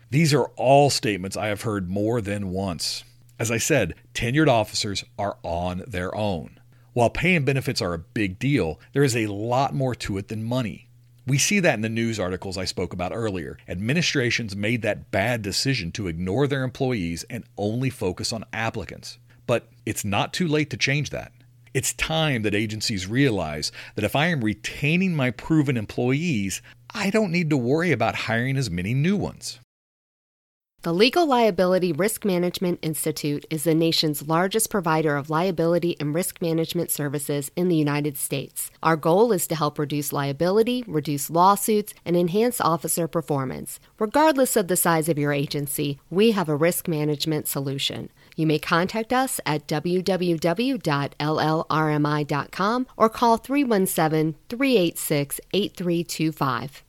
These 0.09 0.33
are 0.33 0.51
all 0.55 0.89
statements 0.89 1.35
I 1.35 1.47
have 1.47 1.63
heard 1.63 1.89
more 1.89 2.21
than 2.21 2.51
once. 2.51 3.03
As 3.39 3.51
I 3.51 3.57
said, 3.57 3.95
tenured 4.13 4.47
officers 4.47 5.03
are 5.17 5.37
on 5.43 5.83
their 5.85 6.15
own. 6.15 6.59
While 6.93 7.09
pay 7.09 7.35
and 7.35 7.45
benefits 7.45 7.81
are 7.81 7.93
a 7.93 7.99
big 7.99 8.39
deal, 8.39 8.79
there 8.93 9.03
is 9.03 9.15
a 9.15 9.27
lot 9.27 9.73
more 9.73 9.95
to 9.95 10.17
it 10.17 10.29
than 10.29 10.43
money. 10.43 10.87
We 11.27 11.37
see 11.37 11.59
that 11.59 11.75
in 11.75 11.81
the 11.81 11.89
news 11.89 12.19
articles 12.19 12.57
I 12.57 12.65
spoke 12.65 12.93
about 12.93 13.13
earlier. 13.13 13.57
Administrations 13.67 14.55
made 14.55 14.81
that 14.81 15.11
bad 15.11 15.41
decision 15.41 15.91
to 15.93 16.07
ignore 16.07 16.47
their 16.47 16.63
employees 16.63 17.25
and 17.29 17.43
only 17.57 17.89
focus 17.89 18.31
on 18.33 18.45
applicants. 18.53 19.17
But 19.51 19.67
it's 19.85 20.05
not 20.05 20.31
too 20.31 20.47
late 20.47 20.69
to 20.69 20.77
change 20.77 21.09
that. 21.09 21.33
It's 21.73 21.91
time 21.91 22.43
that 22.43 22.55
agencies 22.55 23.07
realize 23.07 23.69
that 23.95 24.05
if 24.05 24.15
I 24.15 24.27
am 24.27 24.45
retaining 24.45 25.13
my 25.13 25.29
proven 25.29 25.75
employees, 25.75 26.61
I 26.93 27.09
don't 27.09 27.33
need 27.33 27.49
to 27.49 27.57
worry 27.57 27.91
about 27.91 28.15
hiring 28.15 28.55
as 28.55 28.71
many 28.71 28.93
new 28.93 29.17
ones. 29.17 29.59
The 30.83 30.95
Legal 30.95 31.27
Liability 31.27 31.91
Risk 31.91 32.25
Management 32.25 32.79
Institute 32.81 33.45
is 33.51 33.65
the 33.65 33.75
nation's 33.75 34.27
largest 34.27 34.71
provider 34.71 35.15
of 35.15 35.29
liability 35.29 35.95
and 35.99 36.15
risk 36.15 36.41
management 36.41 36.89
services 36.89 37.51
in 37.55 37.67
the 37.67 37.75
United 37.75 38.17
States. 38.17 38.71
Our 38.81 38.95
goal 38.95 39.31
is 39.31 39.45
to 39.45 39.55
help 39.55 39.77
reduce 39.77 40.11
liability, 40.11 40.83
reduce 40.87 41.29
lawsuits, 41.29 41.93
and 42.03 42.17
enhance 42.17 42.59
officer 42.59 43.07
performance. 43.07 43.79
Regardless 43.99 44.55
of 44.55 44.69
the 44.69 44.75
size 44.75 45.07
of 45.07 45.19
your 45.19 45.31
agency, 45.31 45.99
we 46.09 46.31
have 46.31 46.49
a 46.49 46.55
risk 46.55 46.87
management 46.87 47.47
solution. 47.47 48.09
You 48.35 48.47
may 48.47 48.57
contact 48.57 49.13
us 49.13 49.39
at 49.45 49.67
www.llrmi.com 49.67 50.37
or 52.97 53.09
call 53.09 53.37
317 53.37 54.35
386 54.49 55.41
8325. 55.53 56.83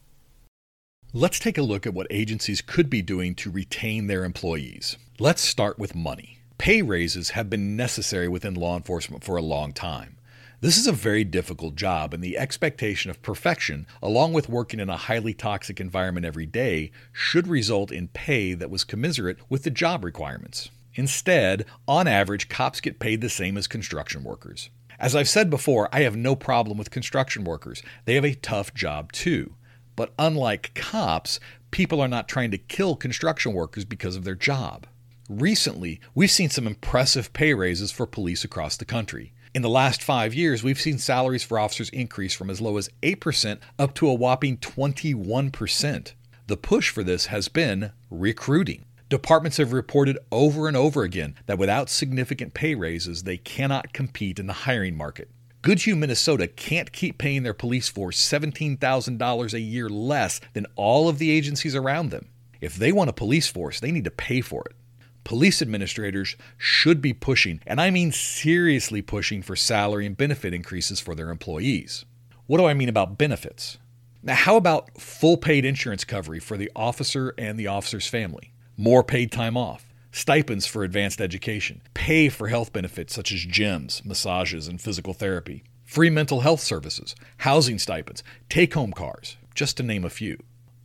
Let's 1.14 1.38
take 1.38 1.58
a 1.58 1.62
look 1.62 1.86
at 1.86 1.92
what 1.92 2.06
agencies 2.08 2.62
could 2.62 2.88
be 2.88 3.02
doing 3.02 3.34
to 3.34 3.50
retain 3.50 4.06
their 4.06 4.24
employees. 4.24 4.96
Let's 5.18 5.42
start 5.42 5.78
with 5.78 5.94
money. 5.94 6.38
Pay 6.56 6.80
raises 6.80 7.30
have 7.30 7.50
been 7.50 7.76
necessary 7.76 8.28
within 8.28 8.54
law 8.54 8.78
enforcement 8.78 9.22
for 9.22 9.36
a 9.36 9.42
long 9.42 9.74
time. 9.74 10.16
This 10.62 10.78
is 10.78 10.86
a 10.86 10.92
very 10.92 11.22
difficult 11.22 11.76
job, 11.76 12.14
and 12.14 12.24
the 12.24 12.38
expectation 12.38 13.10
of 13.10 13.20
perfection, 13.20 13.86
along 14.00 14.32
with 14.32 14.48
working 14.48 14.80
in 14.80 14.88
a 14.88 14.96
highly 14.96 15.34
toxic 15.34 15.82
environment 15.82 16.24
every 16.24 16.46
day, 16.46 16.90
should 17.12 17.46
result 17.46 17.92
in 17.92 18.08
pay 18.08 18.54
that 18.54 18.70
was 18.70 18.82
commensurate 18.82 19.36
with 19.50 19.64
the 19.64 19.70
job 19.70 20.04
requirements. 20.04 20.70
Instead, 20.94 21.66
on 21.86 22.08
average, 22.08 22.48
cops 22.48 22.80
get 22.80 22.98
paid 22.98 23.20
the 23.20 23.28
same 23.28 23.58
as 23.58 23.66
construction 23.66 24.24
workers. 24.24 24.70
As 24.98 25.14
I've 25.14 25.28
said 25.28 25.50
before, 25.50 25.90
I 25.92 26.04
have 26.04 26.16
no 26.16 26.34
problem 26.34 26.78
with 26.78 26.90
construction 26.90 27.44
workers. 27.44 27.82
They 28.06 28.14
have 28.14 28.24
a 28.24 28.34
tough 28.34 28.72
job 28.72 29.12
too. 29.12 29.56
But 30.02 30.14
unlike 30.18 30.74
cops, 30.74 31.38
people 31.70 32.00
are 32.00 32.08
not 32.08 32.26
trying 32.26 32.50
to 32.50 32.58
kill 32.58 32.96
construction 32.96 33.52
workers 33.52 33.84
because 33.84 34.16
of 34.16 34.24
their 34.24 34.34
job. 34.34 34.88
Recently, 35.28 36.00
we've 36.12 36.28
seen 36.28 36.50
some 36.50 36.66
impressive 36.66 37.32
pay 37.32 37.54
raises 37.54 37.92
for 37.92 38.04
police 38.04 38.42
across 38.42 38.76
the 38.76 38.84
country. 38.84 39.32
In 39.54 39.62
the 39.62 39.68
last 39.68 40.02
five 40.02 40.34
years, 40.34 40.64
we've 40.64 40.80
seen 40.80 40.98
salaries 40.98 41.44
for 41.44 41.56
officers 41.56 41.88
increase 41.90 42.34
from 42.34 42.50
as 42.50 42.60
low 42.60 42.78
as 42.78 42.90
8% 43.04 43.60
up 43.78 43.94
to 43.94 44.08
a 44.08 44.14
whopping 44.14 44.56
21%. 44.56 46.12
The 46.48 46.56
push 46.56 46.90
for 46.90 47.04
this 47.04 47.26
has 47.26 47.46
been 47.46 47.92
recruiting. 48.10 48.86
Departments 49.08 49.58
have 49.58 49.72
reported 49.72 50.18
over 50.32 50.66
and 50.66 50.76
over 50.76 51.04
again 51.04 51.36
that 51.46 51.58
without 51.58 51.88
significant 51.88 52.54
pay 52.54 52.74
raises, 52.74 53.22
they 53.22 53.36
cannot 53.36 53.92
compete 53.92 54.40
in 54.40 54.48
the 54.48 54.64
hiring 54.64 54.96
market. 54.96 55.30
Goodhue, 55.62 55.94
Minnesota 55.94 56.48
can't 56.48 56.90
keep 56.90 57.18
paying 57.18 57.44
their 57.44 57.54
police 57.54 57.88
force 57.88 58.18
$17,000 58.20 59.54
a 59.54 59.60
year 59.60 59.88
less 59.88 60.40
than 60.54 60.66
all 60.74 61.08
of 61.08 61.18
the 61.18 61.30
agencies 61.30 61.76
around 61.76 62.10
them. 62.10 62.26
If 62.60 62.74
they 62.74 62.90
want 62.90 63.10
a 63.10 63.12
police 63.12 63.46
force, 63.46 63.78
they 63.78 63.92
need 63.92 64.02
to 64.02 64.10
pay 64.10 64.40
for 64.40 64.64
it. 64.68 64.74
Police 65.22 65.62
administrators 65.62 66.34
should 66.58 67.00
be 67.00 67.12
pushing, 67.12 67.60
and 67.64 67.80
I 67.80 67.90
mean 67.90 68.10
seriously 68.10 69.02
pushing, 69.02 69.40
for 69.40 69.54
salary 69.54 70.04
and 70.04 70.16
benefit 70.16 70.52
increases 70.52 70.98
for 70.98 71.14
their 71.14 71.30
employees. 71.30 72.04
What 72.48 72.58
do 72.58 72.66
I 72.66 72.74
mean 72.74 72.88
about 72.88 73.16
benefits? 73.16 73.78
Now, 74.20 74.34
how 74.34 74.56
about 74.56 75.00
full 75.00 75.36
paid 75.36 75.64
insurance 75.64 76.04
coverage 76.04 76.42
for 76.42 76.56
the 76.56 76.72
officer 76.74 77.34
and 77.38 77.56
the 77.56 77.68
officer's 77.68 78.08
family? 78.08 78.52
More 78.76 79.04
paid 79.04 79.30
time 79.30 79.56
off? 79.56 79.91
Stipends 80.12 80.66
for 80.66 80.84
advanced 80.84 81.20
education, 81.20 81.80
pay 81.94 82.28
for 82.28 82.48
health 82.48 82.72
benefits 82.72 83.14
such 83.14 83.32
as 83.32 83.46
gyms, 83.46 84.04
massages, 84.04 84.68
and 84.68 84.80
physical 84.80 85.14
therapy, 85.14 85.64
free 85.84 86.10
mental 86.10 86.40
health 86.40 86.60
services, 86.60 87.16
housing 87.38 87.78
stipends, 87.78 88.22
take 88.48 88.74
home 88.74 88.92
cars, 88.92 89.36
just 89.54 89.76
to 89.78 89.82
name 89.82 90.04
a 90.04 90.10
few. 90.10 90.38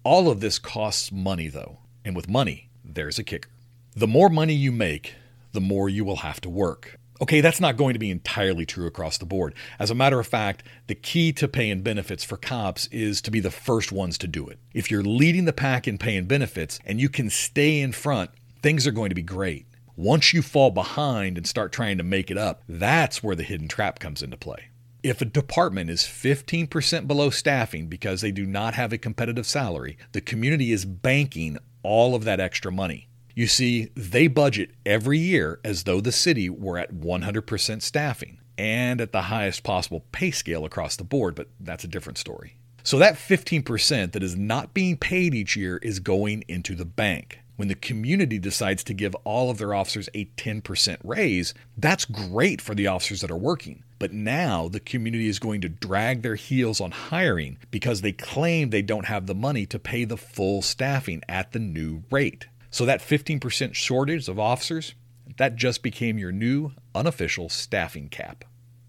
All 0.03 0.29
of 0.29 0.39
this 0.39 0.57
costs 0.57 1.11
money, 1.11 1.49
though, 1.49 1.79
and 2.03 2.15
with 2.15 2.29
money, 2.29 2.69
there's 2.83 3.19
a 3.19 3.23
kicker. 3.23 3.49
The 3.95 4.07
more 4.07 4.29
money 4.29 4.53
you 4.53 4.71
make, 4.71 5.15
the 5.51 5.61
more 5.61 5.89
you 5.89 6.05
will 6.05 6.17
have 6.17 6.39
to 6.41 6.49
work. 6.49 6.97
Okay, 7.19 7.41
that's 7.41 7.59
not 7.59 7.77
going 7.77 7.93
to 7.93 7.99
be 7.99 8.11
entirely 8.11 8.65
true 8.65 8.85
across 8.85 9.17
the 9.17 9.25
board. 9.25 9.55
As 9.79 9.89
a 9.89 9.95
matter 9.95 10.19
of 10.19 10.27
fact, 10.27 10.61
the 10.85 10.93
key 10.93 11.33
to 11.33 11.47
pay 11.47 11.71
and 11.71 11.83
benefits 11.83 12.23
for 12.23 12.37
cops 12.37 12.85
is 12.87 13.21
to 13.23 13.31
be 13.31 13.39
the 13.39 13.49
first 13.49 13.91
ones 13.91 14.19
to 14.19 14.27
do 14.27 14.47
it. 14.47 14.59
If 14.73 14.91
you're 14.91 15.03
leading 15.03 15.45
the 15.45 15.53
pack 15.53 15.87
in 15.87 15.97
pay 15.97 16.15
and 16.15 16.27
benefits 16.27 16.79
and 16.85 17.01
you 17.01 17.09
can 17.09 17.31
stay 17.31 17.79
in 17.79 17.91
front, 17.91 18.29
things 18.61 18.87
are 18.87 18.91
going 18.91 19.09
to 19.09 19.15
be 19.15 19.21
great. 19.21 19.65
Once 19.95 20.33
you 20.33 20.41
fall 20.41 20.69
behind 20.69 21.37
and 21.37 21.47
start 21.47 21.71
trying 21.71 21.97
to 21.97 22.03
make 22.03 22.29
it 22.29 22.37
up, 22.37 22.61
that's 22.69 23.23
where 23.23 23.35
the 23.35 23.43
hidden 23.43 23.67
trap 23.67 23.99
comes 23.99 24.21
into 24.21 24.37
play. 24.37 24.69
If 25.03 25.21
a 25.21 25.25
department 25.25 25.89
is 25.89 26.03
15% 26.03 27.07
below 27.07 27.29
staffing 27.29 27.87
because 27.87 28.21
they 28.21 28.31
do 28.31 28.45
not 28.45 28.73
have 28.73 28.93
a 28.93 28.97
competitive 28.97 29.47
salary, 29.47 29.97
the 30.11 30.21
community 30.21 30.71
is 30.71 30.85
banking 30.85 31.57
all 31.81 32.13
of 32.13 32.25
that 32.25 32.39
extra 32.39 32.71
money. 32.71 33.07
You 33.33 33.47
see, 33.47 33.89
they 33.95 34.27
budget 34.27 34.71
every 34.85 35.19
year 35.19 35.59
as 35.63 35.83
though 35.83 36.01
the 36.01 36.11
city 36.11 36.49
were 36.49 36.77
at 36.77 36.93
100% 36.93 37.81
staffing 37.81 38.39
and 38.57 38.99
at 38.99 39.11
the 39.11 39.23
highest 39.23 39.63
possible 39.63 40.05
pay 40.11 40.31
scale 40.31 40.65
across 40.65 40.95
the 40.95 41.03
board, 41.03 41.35
but 41.35 41.47
that's 41.59 41.83
a 41.83 41.87
different 41.87 42.17
story. 42.17 42.57
So 42.83 42.97
that 42.99 43.15
15% 43.15 44.11
that 44.11 44.23
is 44.23 44.35
not 44.35 44.73
being 44.73 44.97
paid 44.97 45.35
each 45.35 45.55
year 45.55 45.77
is 45.77 45.99
going 45.99 46.43
into 46.47 46.73
the 46.73 46.85
bank 46.85 47.39
when 47.57 47.67
the 47.67 47.75
community 47.75 48.39
decides 48.39 48.83
to 48.85 48.93
give 48.93 49.15
all 49.23 49.49
of 49.49 49.57
their 49.57 49.73
officers 49.73 50.07
a 50.13 50.25
10% 50.37 50.97
raise, 51.03 51.53
that's 51.75 52.05
great 52.05 52.61
for 52.61 52.73
the 52.73 52.87
officers 52.87 53.21
that 53.21 53.31
are 53.31 53.35
working. 53.35 53.83
But 53.99 54.13
now 54.13 54.67
the 54.67 54.79
community 54.79 55.27
is 55.27 55.39
going 55.39 55.61
to 55.61 55.69
drag 55.69 56.21
their 56.21 56.35
heels 56.35 56.79
on 56.79 56.91
hiring 56.91 57.57
because 57.71 58.01
they 58.01 58.11
claim 58.11 58.69
they 58.69 58.83
don't 58.83 59.07
have 59.07 59.25
the 59.25 59.35
money 59.35 59.65
to 59.65 59.79
pay 59.79 60.05
the 60.05 60.17
full 60.17 60.61
staffing 60.61 61.23
at 61.27 61.51
the 61.51 61.59
new 61.59 62.03
rate. 62.11 62.45
So 62.69 62.85
that 62.85 63.01
15% 63.01 63.73
shortage 63.73 64.29
of 64.29 64.39
officers, 64.39 64.93
that 65.37 65.55
just 65.55 65.81
became 65.81 66.19
your 66.19 66.31
new 66.31 66.73
unofficial 66.93 67.49
staffing 67.49 68.07
cap. 68.09 68.45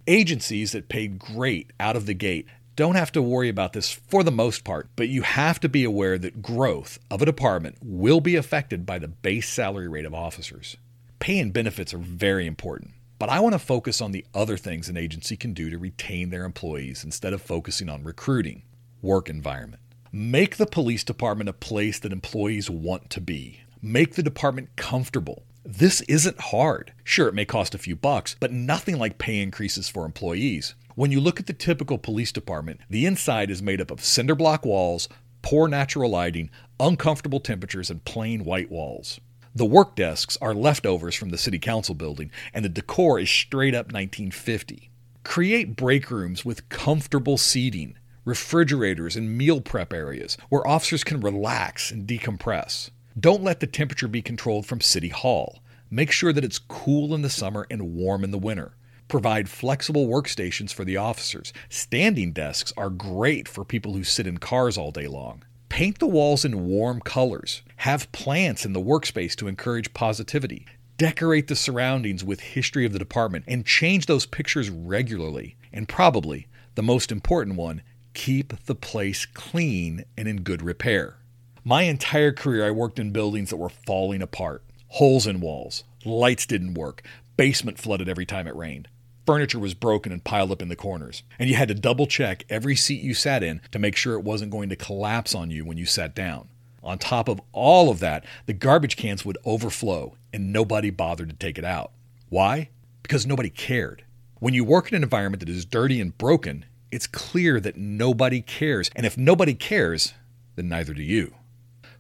Agencies 0.07 0.73
that 0.73 0.91
paid 0.91 1.19
great 1.19 1.73
out 1.81 1.97
of 1.97 2.07
the 2.07 2.15
gate 2.15 2.47
don't 2.79 2.95
have 2.95 3.11
to 3.11 3.21
worry 3.21 3.49
about 3.49 3.73
this 3.73 3.91
for 3.91 4.23
the 4.23 4.31
most 4.31 4.63
part, 4.63 4.89
but 4.95 5.09
you 5.09 5.23
have 5.23 5.59
to 5.59 5.69
be 5.69 5.83
aware 5.83 6.17
that 6.17 6.41
growth 6.41 7.01
of 7.11 7.21
a 7.21 7.27
department 7.27 7.77
will 7.83 8.21
be 8.21 8.37
affected 8.37 8.87
by 8.87 9.01
the 9.01 9.09
base 9.09 9.49
salary 9.49 9.89
rate 9.89 10.05
of 10.05 10.15
officers. 10.15 10.77
Pay 11.19 11.41
and 11.41 11.53
benefits 11.53 11.93
are 11.93 11.99
very 11.99 12.47
important, 12.47 12.93
but 13.19 13.29
I 13.29 13.41
want 13.41 13.55
to 13.55 13.59
focus 13.59 14.01
on 14.01 14.13
the 14.13 14.25
other 14.33 14.57
things 14.57 14.89
an 14.89 14.97
agency 14.97 15.37
can 15.37 15.55
do 15.55 15.71
to 15.71 15.77
retain 15.77 16.31
their 16.31 16.45
employees 16.45 17.03
instead 17.03 17.33
of 17.33 17.43
focusing 17.43 17.89
on 17.89 18.05
recruiting. 18.05 18.63
Work 19.03 19.29
environment. 19.29 19.83
Make 20.13 20.57
the 20.57 20.65
police 20.65 21.03
department 21.03 21.51
a 21.51 21.55
place 21.55 21.99
that 21.99 22.13
employees 22.13 22.71
want 22.71 23.11
to 23.11 23.21
be. 23.21 23.63
Make 23.83 24.15
the 24.15 24.23
department 24.23 24.77
comfortable. 24.77 25.43
This 25.65 26.03
isn't 26.03 26.41
hard. 26.41 26.93
Sure, 27.03 27.27
it 27.27 27.35
may 27.35 27.45
cost 27.45 27.75
a 27.75 27.79
few 27.79 27.97
bucks, 27.97 28.37
but 28.39 28.53
nothing 28.53 28.99
like 28.99 29.19
pay 29.19 29.41
increases 29.41 29.89
for 29.89 30.07
employees. 30.07 30.77
When 30.99 31.13
you 31.13 31.21
look 31.21 31.39
at 31.39 31.47
the 31.47 31.53
typical 31.53 31.97
police 31.97 32.33
department, 32.33 32.81
the 32.91 33.07
inside 33.07 33.53
is 33.53 33.63
made 33.63 33.81
up 33.81 33.93
of 33.93 34.03
cinder 34.03 34.35
block 34.35 34.67
walls, 34.67 35.09
poor 35.43 35.69
natural 35.69 36.11
lighting, 36.11 36.51
uncomfortable 36.81 37.39
temperatures, 37.39 37.89
and 37.89 38.05
plain 38.05 38.43
white 38.43 38.69
walls. 38.69 39.21
The 39.55 39.65
work 39.65 39.95
desks 39.95 40.37
are 40.43 40.53
leftovers 40.53 41.15
from 41.15 41.29
the 41.31 41.39
city 41.39 41.61
council 41.61 41.95
building, 41.95 42.33
and 42.53 42.65
the 42.65 42.69
decor 42.69 43.21
is 43.21 43.31
straight 43.31 43.77
up 43.77 43.93
1950. 43.93 44.91
Create 45.23 45.77
break 45.77 46.11
rooms 46.11 46.45
with 46.45 46.69
comfortable 46.69 47.39
seating, 47.39 47.95
refrigerators, 48.25 49.15
and 49.15 49.39
meal 49.39 49.61
prep 49.61 49.93
areas 49.93 50.37
where 50.49 50.67
officers 50.67 51.05
can 51.05 51.21
relax 51.21 51.93
and 51.93 52.09
decompress. 52.09 52.91
Don't 53.17 53.45
let 53.45 53.61
the 53.61 53.69
temperature 53.69 54.09
be 54.09 54.21
controlled 54.21 54.67
from 54.67 54.81
City 54.81 55.11
Hall. 55.11 55.61
Make 55.93 56.11
sure 56.11 56.33
that 56.33 56.43
it's 56.43 56.59
cool 56.59 57.15
in 57.15 57.23
the 57.23 57.31
summer 57.31 57.69
and 57.71 57.95
warm 57.95 58.25
in 58.25 58.33
the 58.33 58.37
winter. 58.37 58.73
Provide 59.09 59.49
flexible 59.49 60.07
workstations 60.07 60.71
for 60.71 60.85
the 60.85 60.99
officers. 60.99 61.55
Standing 61.71 62.33
desks 62.33 62.75
are 62.77 62.91
great 62.91 63.49
for 63.49 63.65
people 63.65 63.95
who 63.95 64.05
sit 64.05 64.27
in 64.27 64.37
cars 64.37 64.77
all 64.77 64.91
day 64.91 65.07
long. 65.07 65.45
Paint 65.71 65.99
the 65.99 66.07
walls 66.07 66.45
in 66.45 66.67
warm 66.67 67.01
colors. 67.01 67.63
Have 67.77 68.13
plants 68.13 68.67
in 68.67 68.75
the 68.75 68.83
workspace 68.83 69.35
to 69.37 69.49
encourage 69.49 69.95
positivity. 69.95 70.67
Decorate 70.99 71.49
the 71.49 71.57
surroundings 71.57 72.23
with 72.23 72.41
history 72.41 72.85
of 72.85 72.93
the 72.93 72.99
department 72.99 73.47
and 73.49 73.65
change 73.65 74.05
those 74.05 74.27
pictures 74.27 74.69
regularly. 74.69 75.57
And 75.73 75.89
probably 75.89 76.47
the 76.75 76.83
most 76.83 77.11
important 77.11 77.57
one, 77.57 77.81
keep 78.13 78.67
the 78.67 78.75
place 78.75 79.25
clean 79.25 80.05
and 80.19 80.29
in 80.29 80.43
good 80.43 80.61
repair. 80.61 81.17
My 81.65 81.85
entire 81.85 82.33
career, 82.33 82.67
I 82.67 82.73
worked 82.73 82.99
in 82.99 83.13
buildings 83.13 83.49
that 83.49 83.57
were 83.57 83.71
falling 83.71 84.21
apart 84.21 84.63
holes 84.91 85.27
in 85.27 85.41
walls, 85.41 85.85
lights 86.05 86.47
didn't 86.47 86.73
work, 86.75 87.03
basement 87.37 87.79
flooded 87.79 88.09
every 88.09 88.25
time 88.25 88.47
it 88.47 88.57
rained 88.57 88.89
furniture 89.29 89.59
was 89.59 89.75
broken 89.75 90.11
and 90.11 90.25
piled 90.25 90.51
up 90.51 90.63
in 90.63 90.69
the 90.69 90.75
corners. 90.75 91.23
And 91.39 91.51
you 91.51 91.57
had 91.57 91.69
to 91.69 91.75
double 91.75 92.07
check 92.07 92.47
every 92.49 92.75
seat 92.75 93.03
you 93.03 93.13
sat 93.13 93.43
in 93.43 93.61
to 93.73 93.79
make 93.79 93.95
sure 93.95 94.15
it 94.15 94.25
wasn't 94.25 94.51
going 94.51 94.71
to 94.71 94.75
collapse 94.75 95.35
on 95.35 95.51
you 95.51 95.67
when 95.67 95.77
you 95.77 95.85
sat 95.85 96.15
down. 96.15 96.49
On 96.83 96.97
top 96.97 97.29
of 97.29 97.39
all 97.53 97.91
of 97.91 98.01
that, 98.01 98.25
the 98.47 98.55
garbage 98.55 98.97
cans 98.97 99.27
would 99.27 99.37
overflow 99.45 100.17
and 100.33 100.51
nobody 100.51 100.89
bothered 100.89 101.29
to 101.29 101.37
take 101.37 101.59
it 101.59 101.65
out. 101.67 101.93
Why? 102.31 102.71
Because 103.03 103.27
nobody 103.27 103.51
cared. 103.51 104.03
When 104.39 104.55
you 104.55 104.65
work 104.65 104.89
in 104.89 104.97
an 104.97 105.03
environment 105.03 105.41
that 105.41 105.51
is 105.51 105.67
dirty 105.67 106.01
and 106.01 106.17
broken, 106.17 106.65
it's 106.91 107.07
clear 107.07 107.61
that 107.61 107.77
nobody 107.77 108.41
cares. 108.41 108.91
And 108.97 109.05
if 109.05 109.19
nobody 109.19 109.53
cares, 109.53 110.15
then 110.57 110.71
neither 110.71 110.95
do 110.95 111.03
you. 111.03 111.35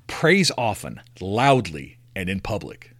Praise 0.07 0.51
often, 0.57 1.03
loudly, 1.21 1.99
and 2.17 2.31
in 2.31 2.41
public. 2.41 2.93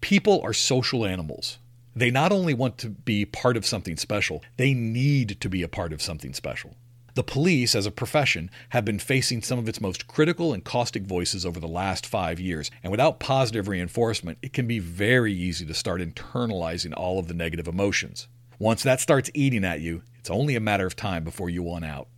People 0.00 0.40
are 0.42 0.54
social 0.54 1.04
animals. 1.04 1.58
They 1.96 2.10
not 2.10 2.32
only 2.32 2.54
want 2.54 2.78
to 2.78 2.90
be 2.90 3.24
part 3.24 3.56
of 3.56 3.64
something 3.64 3.96
special, 3.96 4.42
they 4.56 4.74
need 4.74 5.40
to 5.40 5.48
be 5.48 5.62
a 5.62 5.68
part 5.68 5.92
of 5.92 6.02
something 6.02 6.34
special. 6.34 6.74
The 7.14 7.22
police, 7.22 7.76
as 7.76 7.86
a 7.86 7.92
profession, 7.92 8.50
have 8.70 8.84
been 8.84 8.98
facing 8.98 9.42
some 9.42 9.60
of 9.60 9.68
its 9.68 9.80
most 9.80 10.08
critical 10.08 10.52
and 10.52 10.64
caustic 10.64 11.04
voices 11.04 11.46
over 11.46 11.60
the 11.60 11.68
last 11.68 12.04
five 12.04 12.40
years, 12.40 12.72
and 12.82 12.90
without 12.90 13.20
positive 13.20 13.68
reinforcement, 13.68 14.38
it 14.42 14.52
can 14.52 14.66
be 14.66 14.80
very 14.80 15.32
easy 15.32 15.64
to 15.64 15.74
start 15.74 16.00
internalizing 16.00 16.92
all 16.96 17.20
of 17.20 17.28
the 17.28 17.34
negative 17.34 17.68
emotions. 17.68 18.26
Once 18.58 18.82
that 18.82 18.98
starts 18.98 19.30
eating 19.32 19.64
at 19.64 19.80
you, 19.80 20.02
it's 20.18 20.30
only 20.30 20.56
a 20.56 20.60
matter 20.60 20.86
of 20.86 20.96
time 20.96 21.22
before 21.22 21.48
you 21.48 21.62
want 21.62 21.84
out. 21.84 22.08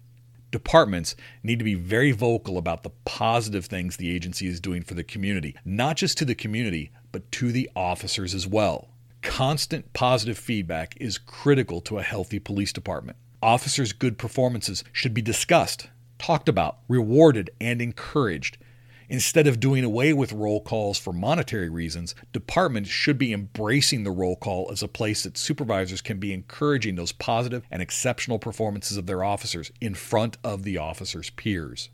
Departments 0.50 1.14
need 1.42 1.58
to 1.58 1.64
be 1.64 1.74
very 1.74 2.12
vocal 2.12 2.56
about 2.56 2.82
the 2.82 2.92
positive 3.04 3.66
things 3.66 3.98
the 3.98 4.14
agency 4.14 4.46
is 4.46 4.60
doing 4.60 4.82
for 4.82 4.94
the 4.94 5.04
community, 5.04 5.54
not 5.66 5.98
just 5.98 6.16
to 6.16 6.24
the 6.24 6.34
community, 6.34 6.90
but 7.12 7.30
to 7.32 7.52
the 7.52 7.68
officers 7.76 8.34
as 8.34 8.46
well. 8.46 8.88
Constant 9.28 9.92
positive 9.92 10.38
feedback 10.38 10.96
is 10.98 11.18
critical 11.18 11.82
to 11.82 11.98
a 11.98 12.02
healthy 12.02 12.38
police 12.38 12.72
department. 12.72 13.18
Officers' 13.42 13.92
good 13.92 14.16
performances 14.16 14.82
should 14.92 15.12
be 15.12 15.20
discussed, 15.20 15.88
talked 16.18 16.48
about, 16.48 16.78
rewarded, 16.88 17.50
and 17.60 17.82
encouraged. 17.82 18.56
Instead 19.10 19.46
of 19.46 19.60
doing 19.60 19.84
away 19.84 20.12
with 20.12 20.32
roll 20.32 20.60
calls 20.60 20.98
for 20.98 21.12
monetary 21.12 21.68
reasons, 21.68 22.14
departments 22.32 22.88
should 22.88 23.18
be 23.18 23.32
embracing 23.32 24.04
the 24.04 24.10
roll 24.10 24.36
call 24.36 24.70
as 24.72 24.82
a 24.82 24.88
place 24.88 25.24
that 25.24 25.36
supervisors 25.36 26.00
can 26.00 26.18
be 26.18 26.32
encouraging 26.32 26.94
those 26.94 27.12
positive 27.12 27.62
and 27.70 27.82
exceptional 27.82 28.38
performances 28.38 28.96
of 28.96 29.06
their 29.06 29.22
officers 29.22 29.70
in 29.80 29.94
front 29.94 30.38
of 30.42 30.62
the 30.62 30.78
officers' 30.78 31.30
peers. 31.30 31.90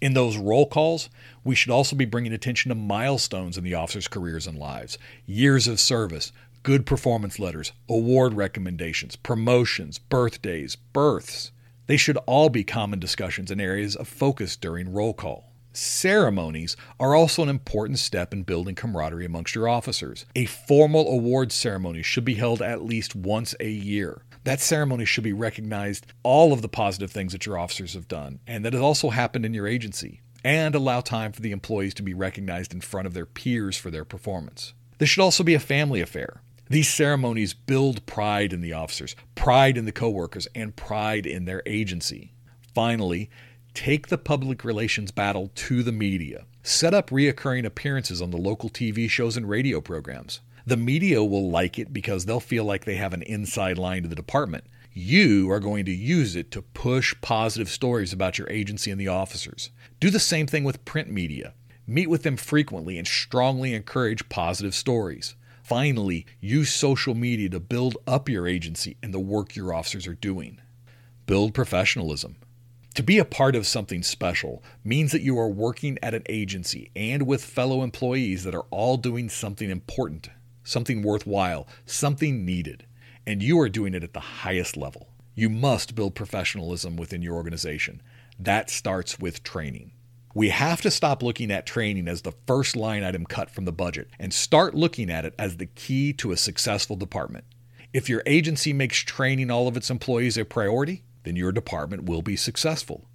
In 0.00 0.12
those 0.12 0.36
roll 0.36 0.66
calls, 0.66 1.08
we 1.42 1.54
should 1.54 1.70
also 1.70 1.96
be 1.96 2.04
bringing 2.04 2.34
attention 2.34 2.68
to 2.68 2.74
milestones 2.74 3.56
in 3.56 3.64
the 3.64 3.74
officers' 3.74 4.08
careers 4.08 4.46
and 4.46 4.58
lives, 4.58 4.98
years 5.24 5.66
of 5.66 5.80
service, 5.80 6.32
good 6.62 6.86
performance 6.86 7.38
letters, 7.38 7.72
award 7.88 8.34
recommendations, 8.34 9.16
promotions, 9.16 9.98
birthdays, 9.98 10.76
births. 10.76 11.52
They 11.86 11.96
should 11.96 12.16
all 12.26 12.48
be 12.48 12.64
common 12.64 12.98
discussions 12.98 13.50
and 13.50 13.60
areas 13.60 13.94
of 13.94 14.08
focus 14.08 14.56
during 14.56 14.92
roll 14.92 15.14
call. 15.14 15.52
Ceremonies 15.72 16.74
are 16.98 17.14
also 17.14 17.42
an 17.42 17.48
important 17.50 17.98
step 17.98 18.32
in 18.32 18.42
building 18.42 18.74
camaraderie 18.74 19.26
amongst 19.26 19.54
your 19.54 19.68
officers. 19.68 20.24
A 20.34 20.46
formal 20.46 21.12
award 21.12 21.52
ceremony 21.52 22.02
should 22.02 22.24
be 22.24 22.34
held 22.34 22.62
at 22.62 22.82
least 22.82 23.14
once 23.14 23.54
a 23.60 23.68
year. 23.68 24.22
That 24.44 24.60
ceremony 24.60 25.04
should 25.04 25.24
be 25.24 25.34
recognized 25.34 26.06
all 26.22 26.52
of 26.52 26.62
the 26.62 26.68
positive 26.68 27.10
things 27.10 27.32
that 27.32 27.44
your 27.44 27.58
officers 27.58 27.94
have 27.94 28.08
done 28.08 28.40
and 28.46 28.64
that 28.64 28.72
has 28.72 28.82
also 28.82 29.10
happened 29.10 29.44
in 29.44 29.52
your 29.52 29.66
agency, 29.66 30.22
and 30.42 30.74
allow 30.74 31.00
time 31.00 31.32
for 31.32 31.42
the 31.42 31.50
employees 31.50 31.92
to 31.94 32.02
be 32.02 32.14
recognized 32.14 32.72
in 32.72 32.80
front 32.80 33.06
of 33.06 33.14
their 33.14 33.26
peers 33.26 33.76
for 33.76 33.90
their 33.90 34.04
performance. 34.04 34.72
This 34.98 35.08
should 35.08 35.22
also 35.22 35.44
be 35.44 35.54
a 35.54 35.60
family 35.60 36.00
affair. 36.00 36.40
These 36.68 36.92
ceremonies 36.92 37.54
build 37.54 38.04
pride 38.06 38.52
in 38.52 38.60
the 38.60 38.72
officers, 38.72 39.14
pride 39.36 39.78
in 39.78 39.84
the 39.84 39.92
coworkers, 39.92 40.48
and 40.54 40.74
pride 40.74 41.24
in 41.24 41.44
their 41.44 41.62
agency. 41.64 42.32
Finally, 42.74 43.30
take 43.72 44.08
the 44.08 44.18
public 44.18 44.64
relations 44.64 45.12
battle 45.12 45.50
to 45.54 45.82
the 45.82 45.92
media. 45.92 46.44
Set 46.64 46.92
up 46.92 47.10
reoccurring 47.10 47.64
appearances 47.64 48.20
on 48.20 48.30
the 48.30 48.36
local 48.36 48.68
TV 48.68 49.08
shows 49.08 49.36
and 49.36 49.48
radio 49.48 49.80
programs. 49.80 50.40
The 50.66 50.76
media 50.76 51.22
will 51.22 51.48
like 51.48 51.78
it 51.78 51.92
because 51.92 52.24
they'll 52.24 52.40
feel 52.40 52.64
like 52.64 52.84
they 52.84 52.96
have 52.96 53.12
an 53.14 53.22
inside 53.22 53.78
line 53.78 54.02
to 54.02 54.08
the 54.08 54.16
department. 54.16 54.64
You 54.92 55.48
are 55.52 55.60
going 55.60 55.84
to 55.84 55.92
use 55.92 56.34
it 56.34 56.50
to 56.50 56.62
push 56.62 57.14
positive 57.20 57.68
stories 57.68 58.12
about 58.12 58.38
your 58.38 58.50
agency 58.50 58.90
and 58.90 59.00
the 59.00 59.06
officers. 59.06 59.70
Do 60.00 60.10
the 60.10 60.18
same 60.18 60.48
thing 60.48 60.64
with 60.64 60.84
print 60.84 61.08
media. 61.08 61.54
Meet 61.86 62.10
with 62.10 62.24
them 62.24 62.36
frequently 62.36 62.98
and 62.98 63.06
strongly 63.06 63.74
encourage 63.74 64.28
positive 64.28 64.74
stories. 64.74 65.36
Finally, 65.66 66.24
use 66.38 66.72
social 66.72 67.12
media 67.12 67.48
to 67.48 67.58
build 67.58 67.96
up 68.06 68.28
your 68.28 68.46
agency 68.46 68.96
and 69.02 69.12
the 69.12 69.18
work 69.18 69.56
your 69.56 69.74
officers 69.74 70.06
are 70.06 70.14
doing. 70.14 70.60
Build 71.26 71.54
professionalism. 71.54 72.36
To 72.94 73.02
be 73.02 73.18
a 73.18 73.24
part 73.24 73.56
of 73.56 73.66
something 73.66 74.04
special 74.04 74.62
means 74.84 75.10
that 75.10 75.22
you 75.22 75.36
are 75.36 75.48
working 75.48 75.98
at 76.04 76.14
an 76.14 76.22
agency 76.28 76.92
and 76.94 77.26
with 77.26 77.44
fellow 77.44 77.82
employees 77.82 78.44
that 78.44 78.54
are 78.54 78.66
all 78.70 78.96
doing 78.96 79.28
something 79.28 79.68
important, 79.68 80.30
something 80.62 81.02
worthwhile, 81.02 81.66
something 81.84 82.44
needed, 82.44 82.86
and 83.26 83.42
you 83.42 83.58
are 83.58 83.68
doing 83.68 83.92
it 83.92 84.04
at 84.04 84.12
the 84.12 84.20
highest 84.20 84.76
level. 84.76 85.08
You 85.34 85.48
must 85.48 85.96
build 85.96 86.14
professionalism 86.14 86.94
within 86.94 87.22
your 87.22 87.34
organization. 87.34 88.02
That 88.38 88.70
starts 88.70 89.18
with 89.18 89.42
training. 89.42 89.90
We 90.36 90.50
have 90.50 90.82
to 90.82 90.90
stop 90.90 91.22
looking 91.22 91.50
at 91.50 91.64
training 91.64 92.08
as 92.08 92.20
the 92.20 92.34
first 92.46 92.76
line 92.76 93.02
item 93.02 93.24
cut 93.24 93.50
from 93.50 93.64
the 93.64 93.72
budget 93.72 94.10
and 94.18 94.34
start 94.34 94.74
looking 94.74 95.08
at 95.08 95.24
it 95.24 95.34
as 95.38 95.56
the 95.56 95.64
key 95.64 96.12
to 96.12 96.30
a 96.30 96.36
successful 96.36 96.94
department. 96.94 97.46
If 97.94 98.10
your 98.10 98.22
agency 98.26 98.74
makes 98.74 98.98
training 98.98 99.50
all 99.50 99.66
of 99.66 99.78
its 99.78 99.88
employees 99.88 100.36
a 100.36 100.44
priority, 100.44 101.04
then 101.22 101.36
your 101.36 101.52
department 101.52 102.04
will 102.04 102.20
be 102.20 102.36
successful. 102.36 103.08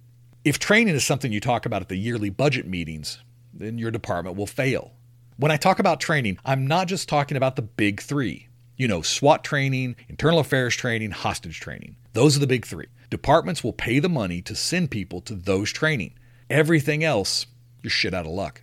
If 0.44 0.58
training 0.58 0.96
is 0.96 1.06
something 1.06 1.30
you 1.30 1.38
talk 1.38 1.64
about 1.64 1.80
at 1.80 1.88
the 1.88 1.94
yearly 1.94 2.28
budget 2.28 2.66
meetings, 2.66 3.20
then 3.54 3.78
your 3.78 3.92
department 3.92 4.36
will 4.36 4.48
fail. 4.48 4.90
When 5.36 5.52
I 5.52 5.56
talk 5.56 5.78
about 5.78 6.00
training, 6.00 6.38
I'm 6.44 6.66
not 6.66 6.88
just 6.88 7.08
talking 7.08 7.36
about 7.36 7.54
the 7.54 7.62
big 7.62 8.00
three. 8.00 8.48
You 8.76 8.88
know, 8.88 9.00
SWAT 9.00 9.44
training, 9.44 9.94
internal 10.08 10.40
affairs 10.40 10.74
training, 10.74 11.12
hostage 11.12 11.60
training. 11.60 11.94
Those 12.14 12.36
are 12.36 12.40
the 12.40 12.48
big 12.48 12.66
three. 12.66 12.88
Departments 13.10 13.62
will 13.62 13.72
pay 13.72 14.00
the 14.00 14.08
money 14.08 14.42
to 14.42 14.56
send 14.56 14.90
people 14.90 15.20
to 15.20 15.36
those 15.36 15.70
training. 15.70 16.14
Everything 16.52 17.02
else, 17.02 17.46
you're 17.82 17.90
shit 17.90 18.12
out 18.12 18.26
of 18.26 18.32
luck. 18.32 18.60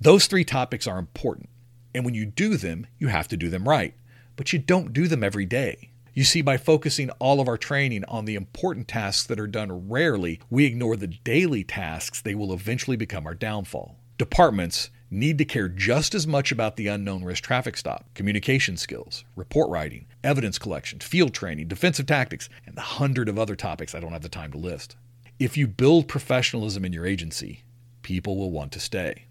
Those 0.00 0.28
three 0.28 0.44
topics 0.44 0.86
are 0.86 1.00
important. 1.00 1.48
And 1.92 2.04
when 2.04 2.14
you 2.14 2.24
do 2.24 2.56
them, 2.56 2.86
you 3.00 3.08
have 3.08 3.26
to 3.26 3.36
do 3.36 3.50
them 3.50 3.68
right. 3.68 3.94
But 4.36 4.52
you 4.52 4.60
don't 4.60 4.92
do 4.92 5.08
them 5.08 5.24
every 5.24 5.44
day. 5.44 5.90
You 6.14 6.22
see, 6.22 6.40
by 6.40 6.56
focusing 6.56 7.10
all 7.18 7.40
of 7.40 7.48
our 7.48 7.58
training 7.58 8.04
on 8.04 8.26
the 8.26 8.36
important 8.36 8.86
tasks 8.86 9.26
that 9.26 9.40
are 9.40 9.48
done 9.48 9.88
rarely, 9.88 10.38
we 10.50 10.66
ignore 10.66 10.94
the 10.94 11.08
daily 11.08 11.64
tasks 11.64 12.20
they 12.20 12.36
will 12.36 12.52
eventually 12.52 12.96
become 12.96 13.26
our 13.26 13.34
downfall. 13.34 13.98
Departments 14.18 14.90
need 15.10 15.36
to 15.38 15.44
care 15.44 15.68
just 15.68 16.14
as 16.14 16.28
much 16.28 16.52
about 16.52 16.76
the 16.76 16.86
unknown 16.86 17.24
risk 17.24 17.42
traffic 17.42 17.76
stop, 17.76 18.06
communication 18.14 18.76
skills, 18.76 19.24
report 19.34 19.68
writing, 19.68 20.06
evidence 20.22 20.60
collection, 20.60 21.00
field 21.00 21.34
training, 21.34 21.66
defensive 21.66 22.06
tactics, 22.06 22.48
and 22.66 22.76
the 22.76 22.82
hundred 22.82 23.28
of 23.28 23.36
other 23.36 23.56
topics 23.56 23.96
I 23.96 23.98
don't 23.98 24.12
have 24.12 24.22
the 24.22 24.28
time 24.28 24.52
to 24.52 24.58
list. 24.58 24.94
If 25.38 25.56
you 25.56 25.66
build 25.66 26.08
professionalism 26.08 26.84
in 26.84 26.92
your 26.92 27.06
agency, 27.06 27.64
people 28.02 28.36
will 28.36 28.50
want 28.50 28.72
to 28.72 28.80
stay. 28.80 29.24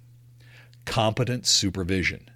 Competent 0.85 1.45
supervision. 1.45 2.29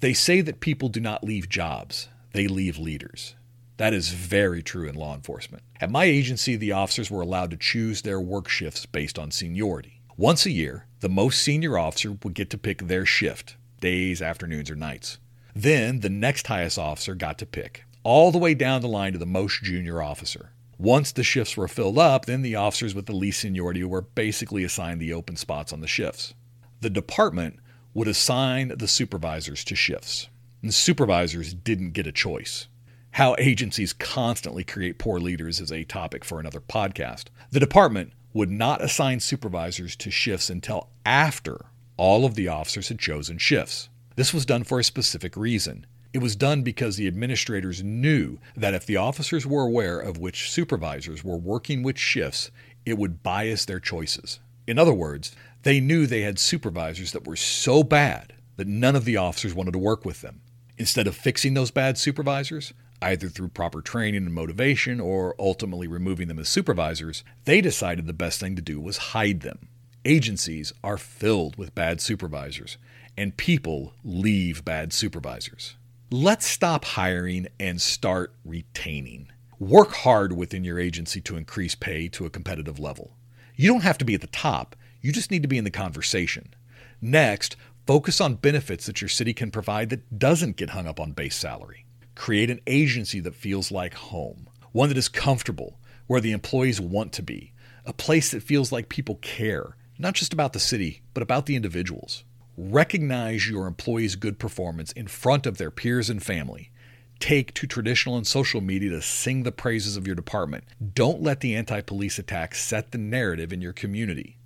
They 0.00 0.12
say 0.12 0.40
that 0.42 0.60
people 0.60 0.88
do 0.88 1.00
not 1.00 1.24
leave 1.24 1.48
jobs, 1.48 2.08
they 2.32 2.48
leave 2.48 2.78
leaders. 2.78 3.34
That 3.76 3.94
is 3.94 4.10
very 4.10 4.62
true 4.62 4.88
in 4.88 4.94
law 4.94 5.14
enforcement. 5.14 5.62
At 5.80 5.90
my 5.90 6.04
agency, 6.04 6.56
the 6.56 6.72
officers 6.72 7.10
were 7.10 7.22
allowed 7.22 7.50
to 7.50 7.56
choose 7.56 8.02
their 8.02 8.20
work 8.20 8.48
shifts 8.48 8.86
based 8.86 9.18
on 9.18 9.30
seniority. 9.30 10.00
Once 10.16 10.46
a 10.46 10.50
year, 10.50 10.86
the 11.00 11.08
most 11.08 11.42
senior 11.42 11.76
officer 11.76 12.12
would 12.22 12.34
get 12.34 12.50
to 12.50 12.58
pick 12.58 12.86
their 12.86 13.04
shift 13.04 13.56
days, 13.80 14.22
afternoons, 14.22 14.70
or 14.70 14.74
nights. 14.74 15.18
Then 15.54 16.00
the 16.00 16.08
next 16.08 16.46
highest 16.46 16.78
officer 16.78 17.14
got 17.14 17.36
to 17.38 17.46
pick, 17.46 17.84
all 18.02 18.32
the 18.32 18.38
way 18.38 18.54
down 18.54 18.80
the 18.80 18.88
line 18.88 19.12
to 19.12 19.18
the 19.18 19.26
most 19.26 19.62
junior 19.62 20.00
officer. 20.00 20.52
Once 20.78 21.12
the 21.12 21.22
shifts 21.22 21.56
were 21.56 21.68
filled 21.68 21.98
up, 21.98 22.26
then 22.26 22.42
the 22.42 22.56
officers 22.56 22.94
with 22.94 23.06
the 23.06 23.14
least 23.14 23.40
seniority 23.40 23.84
were 23.84 24.02
basically 24.02 24.64
assigned 24.64 25.00
the 25.00 25.12
open 25.12 25.36
spots 25.36 25.72
on 25.72 25.80
the 25.80 25.86
shifts. 25.86 26.34
The 26.80 26.90
department 26.90 27.60
would 27.94 28.08
assign 28.08 28.72
the 28.76 28.88
supervisors 28.88 29.64
to 29.64 29.76
shifts. 29.76 30.28
And 30.62 30.74
supervisors 30.74 31.54
didn't 31.54 31.92
get 31.92 32.06
a 32.06 32.12
choice. 32.12 32.68
How 33.12 33.36
agencies 33.38 33.92
constantly 33.92 34.64
create 34.64 34.98
poor 34.98 35.20
leaders 35.20 35.60
is 35.60 35.70
a 35.70 35.84
topic 35.84 36.24
for 36.24 36.40
another 36.40 36.60
podcast. 36.60 37.26
The 37.52 37.60
department 37.60 38.12
would 38.32 38.50
not 38.50 38.82
assign 38.82 39.20
supervisors 39.20 39.94
to 39.96 40.10
shifts 40.10 40.50
until 40.50 40.88
after 41.06 41.66
all 41.96 42.24
of 42.24 42.34
the 42.34 42.48
officers 42.48 42.88
had 42.88 42.98
chosen 42.98 43.38
shifts. 43.38 43.88
This 44.16 44.34
was 44.34 44.44
done 44.44 44.64
for 44.64 44.80
a 44.80 44.84
specific 44.84 45.36
reason. 45.36 45.86
It 46.14 46.22
was 46.22 46.36
done 46.36 46.62
because 46.62 46.96
the 46.96 47.08
administrators 47.08 47.82
knew 47.82 48.38
that 48.56 48.72
if 48.72 48.86
the 48.86 48.96
officers 48.96 49.44
were 49.44 49.64
aware 49.64 49.98
of 49.98 50.16
which 50.16 50.48
supervisors 50.48 51.24
were 51.24 51.36
working 51.36 51.82
which 51.82 51.98
shifts, 51.98 52.52
it 52.86 52.96
would 52.96 53.24
bias 53.24 53.64
their 53.64 53.80
choices. 53.80 54.38
In 54.64 54.78
other 54.78 54.94
words, 54.94 55.34
they 55.64 55.80
knew 55.80 56.06
they 56.06 56.20
had 56.20 56.38
supervisors 56.38 57.10
that 57.10 57.26
were 57.26 57.34
so 57.34 57.82
bad 57.82 58.32
that 58.54 58.68
none 58.68 58.94
of 58.94 59.04
the 59.04 59.16
officers 59.16 59.54
wanted 59.54 59.72
to 59.72 59.80
work 59.80 60.04
with 60.04 60.20
them. 60.20 60.40
Instead 60.78 61.08
of 61.08 61.16
fixing 61.16 61.54
those 61.54 61.72
bad 61.72 61.98
supervisors, 61.98 62.72
either 63.02 63.28
through 63.28 63.48
proper 63.48 63.82
training 63.82 64.24
and 64.24 64.34
motivation 64.34 65.00
or 65.00 65.34
ultimately 65.40 65.88
removing 65.88 66.28
them 66.28 66.38
as 66.38 66.48
supervisors, 66.48 67.24
they 67.44 67.60
decided 67.60 68.06
the 68.06 68.12
best 68.12 68.38
thing 68.38 68.54
to 68.54 68.62
do 68.62 68.80
was 68.80 68.98
hide 68.98 69.40
them. 69.40 69.66
Agencies 70.04 70.72
are 70.84 70.96
filled 70.96 71.56
with 71.56 71.74
bad 71.74 72.00
supervisors, 72.00 72.78
and 73.16 73.36
people 73.36 73.94
leave 74.04 74.64
bad 74.64 74.92
supervisors. 74.92 75.74
Let's 76.16 76.46
stop 76.46 76.84
hiring 76.84 77.48
and 77.58 77.82
start 77.82 78.36
retaining. 78.44 79.32
Work 79.58 79.94
hard 79.94 80.32
within 80.36 80.62
your 80.62 80.78
agency 80.78 81.20
to 81.22 81.36
increase 81.36 81.74
pay 81.74 82.06
to 82.10 82.24
a 82.24 82.30
competitive 82.30 82.78
level. 82.78 83.16
You 83.56 83.68
don't 83.72 83.82
have 83.82 83.98
to 83.98 84.04
be 84.04 84.14
at 84.14 84.20
the 84.20 84.28
top, 84.28 84.76
you 85.00 85.10
just 85.10 85.32
need 85.32 85.42
to 85.42 85.48
be 85.48 85.58
in 85.58 85.64
the 85.64 85.72
conversation. 85.72 86.54
Next, 87.00 87.56
Focus 87.84 88.20
on 88.20 88.36
benefits 88.36 88.86
that 88.86 89.00
your 89.02 89.08
city 89.08 89.34
can 89.34 89.50
provide 89.50 89.90
that 89.90 90.16
doesn't 90.16 90.56
get 90.56 90.70
hung 90.70 90.86
up 90.86 91.00
on 91.00 91.10
base 91.10 91.34
salary. 91.34 91.84
Create 92.14 92.48
an 92.48 92.60
agency 92.66 93.18
that 93.18 93.34
feels 93.34 93.72
like 93.72 93.94
home, 93.94 94.48
one 94.70 94.88
that 94.90 94.96
is 94.96 95.08
comfortable, 95.08 95.80
where 96.06 96.20
the 96.20 96.30
employees 96.30 96.80
want 96.80 97.12
to 97.12 97.22
be, 97.22 97.52
a 97.84 97.92
place 97.92 98.30
that 98.30 98.42
feels 98.44 98.70
like 98.70 98.88
people 98.88 99.16
care, 99.16 99.76
not 99.98 100.14
just 100.14 100.32
about 100.32 100.52
the 100.52 100.60
city, 100.60 101.02
but 101.12 101.24
about 101.24 101.46
the 101.46 101.56
individuals. 101.56 102.22
Recognize 102.56 103.48
your 103.48 103.66
employees' 103.66 104.14
good 104.14 104.38
performance 104.38 104.92
in 104.92 105.08
front 105.08 105.44
of 105.44 105.58
their 105.58 105.72
peers 105.72 106.08
and 106.08 106.22
family. 106.22 106.70
Take 107.18 107.52
to 107.54 107.66
traditional 107.66 108.16
and 108.16 108.24
social 108.24 108.60
media 108.60 108.90
to 108.90 109.02
sing 109.02 109.42
the 109.42 109.50
praises 109.50 109.96
of 109.96 110.06
your 110.06 110.14
department. 110.14 110.62
Don't 110.94 111.20
let 111.20 111.40
the 111.40 111.56
anti 111.56 111.80
police 111.80 112.16
attacks 112.16 112.62
set 112.62 112.92
the 112.92 112.98
narrative 112.98 113.52
in 113.52 113.60
your 113.60 113.72
community. 113.72 114.38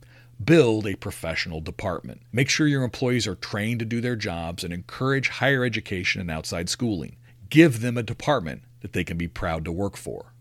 Build 0.43 0.87
a 0.87 0.95
professional 0.95 1.61
department. 1.61 2.23
Make 2.33 2.49
sure 2.49 2.67
your 2.67 2.85
employees 2.85 3.27
are 3.27 3.35
trained 3.35 3.81
to 3.81 3.85
do 3.85 4.01
their 4.01 4.17
jobs 4.17 4.65
and 4.65 4.73
encourage 4.73 5.29
higher 5.29 5.63
education 5.63 6.21
and 6.21 6.31
outside 6.31 6.71
schooling. 6.71 7.17
Give 7.51 7.83
them 7.83 7.99
a 7.99 8.03
department 8.03 8.63
that 8.81 8.95
they 8.95 9.05
can 9.05 9.19
be 9.19 9.29
proud 9.29 9.67
to 9.67 9.73
work 9.73 9.97
for. 9.99 10.33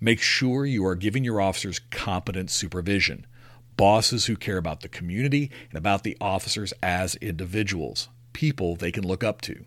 Make 0.00 0.20
sure 0.20 0.66
you 0.66 0.84
are 0.84 0.96
giving 0.96 1.24
your 1.24 1.40
officers 1.40 1.78
competent 1.90 2.50
supervision, 2.50 3.26
bosses 3.76 4.26
who 4.26 4.36
care 4.36 4.56
about 4.56 4.80
the 4.80 4.88
community 4.88 5.50
and 5.70 5.78
about 5.78 6.02
the 6.02 6.16
officers 6.20 6.72
as 6.82 7.14
individuals, 7.16 8.08
people 8.32 8.76
they 8.76 8.92
can 8.92 9.06
look 9.06 9.22
up 9.22 9.40
to. 9.42 9.64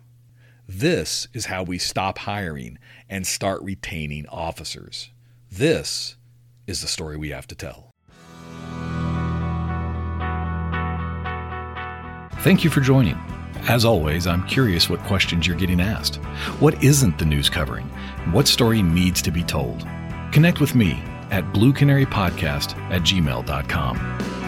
This 0.68 1.28
is 1.32 1.46
how 1.46 1.62
we 1.62 1.78
stop 1.78 2.18
hiring 2.18 2.78
and 3.08 3.26
start 3.26 3.62
retaining 3.62 4.26
officers. 4.28 5.10
This 5.50 6.16
is 6.66 6.80
the 6.80 6.86
story 6.86 7.16
we 7.16 7.30
have 7.30 7.46
to 7.48 7.54
tell. 7.54 7.90
Thank 12.42 12.64
you 12.64 12.70
for 12.70 12.80
joining. 12.80 13.18
As 13.68 13.84
always, 13.84 14.26
I'm 14.26 14.46
curious 14.46 14.88
what 14.88 15.00
questions 15.00 15.46
you're 15.46 15.56
getting 15.56 15.80
asked. 15.80 16.16
What 16.60 16.82
isn't 16.82 17.18
the 17.18 17.26
news 17.26 17.50
covering? 17.50 17.86
What 18.32 18.48
story 18.48 18.80
needs 18.80 19.20
to 19.22 19.30
be 19.30 19.42
told? 19.42 19.86
Connect 20.32 20.60
with 20.60 20.74
me 20.74 21.02
at 21.30 21.44
bluecanarypodcast 21.52 22.76
at 22.90 23.02
gmail.com. 23.02 24.39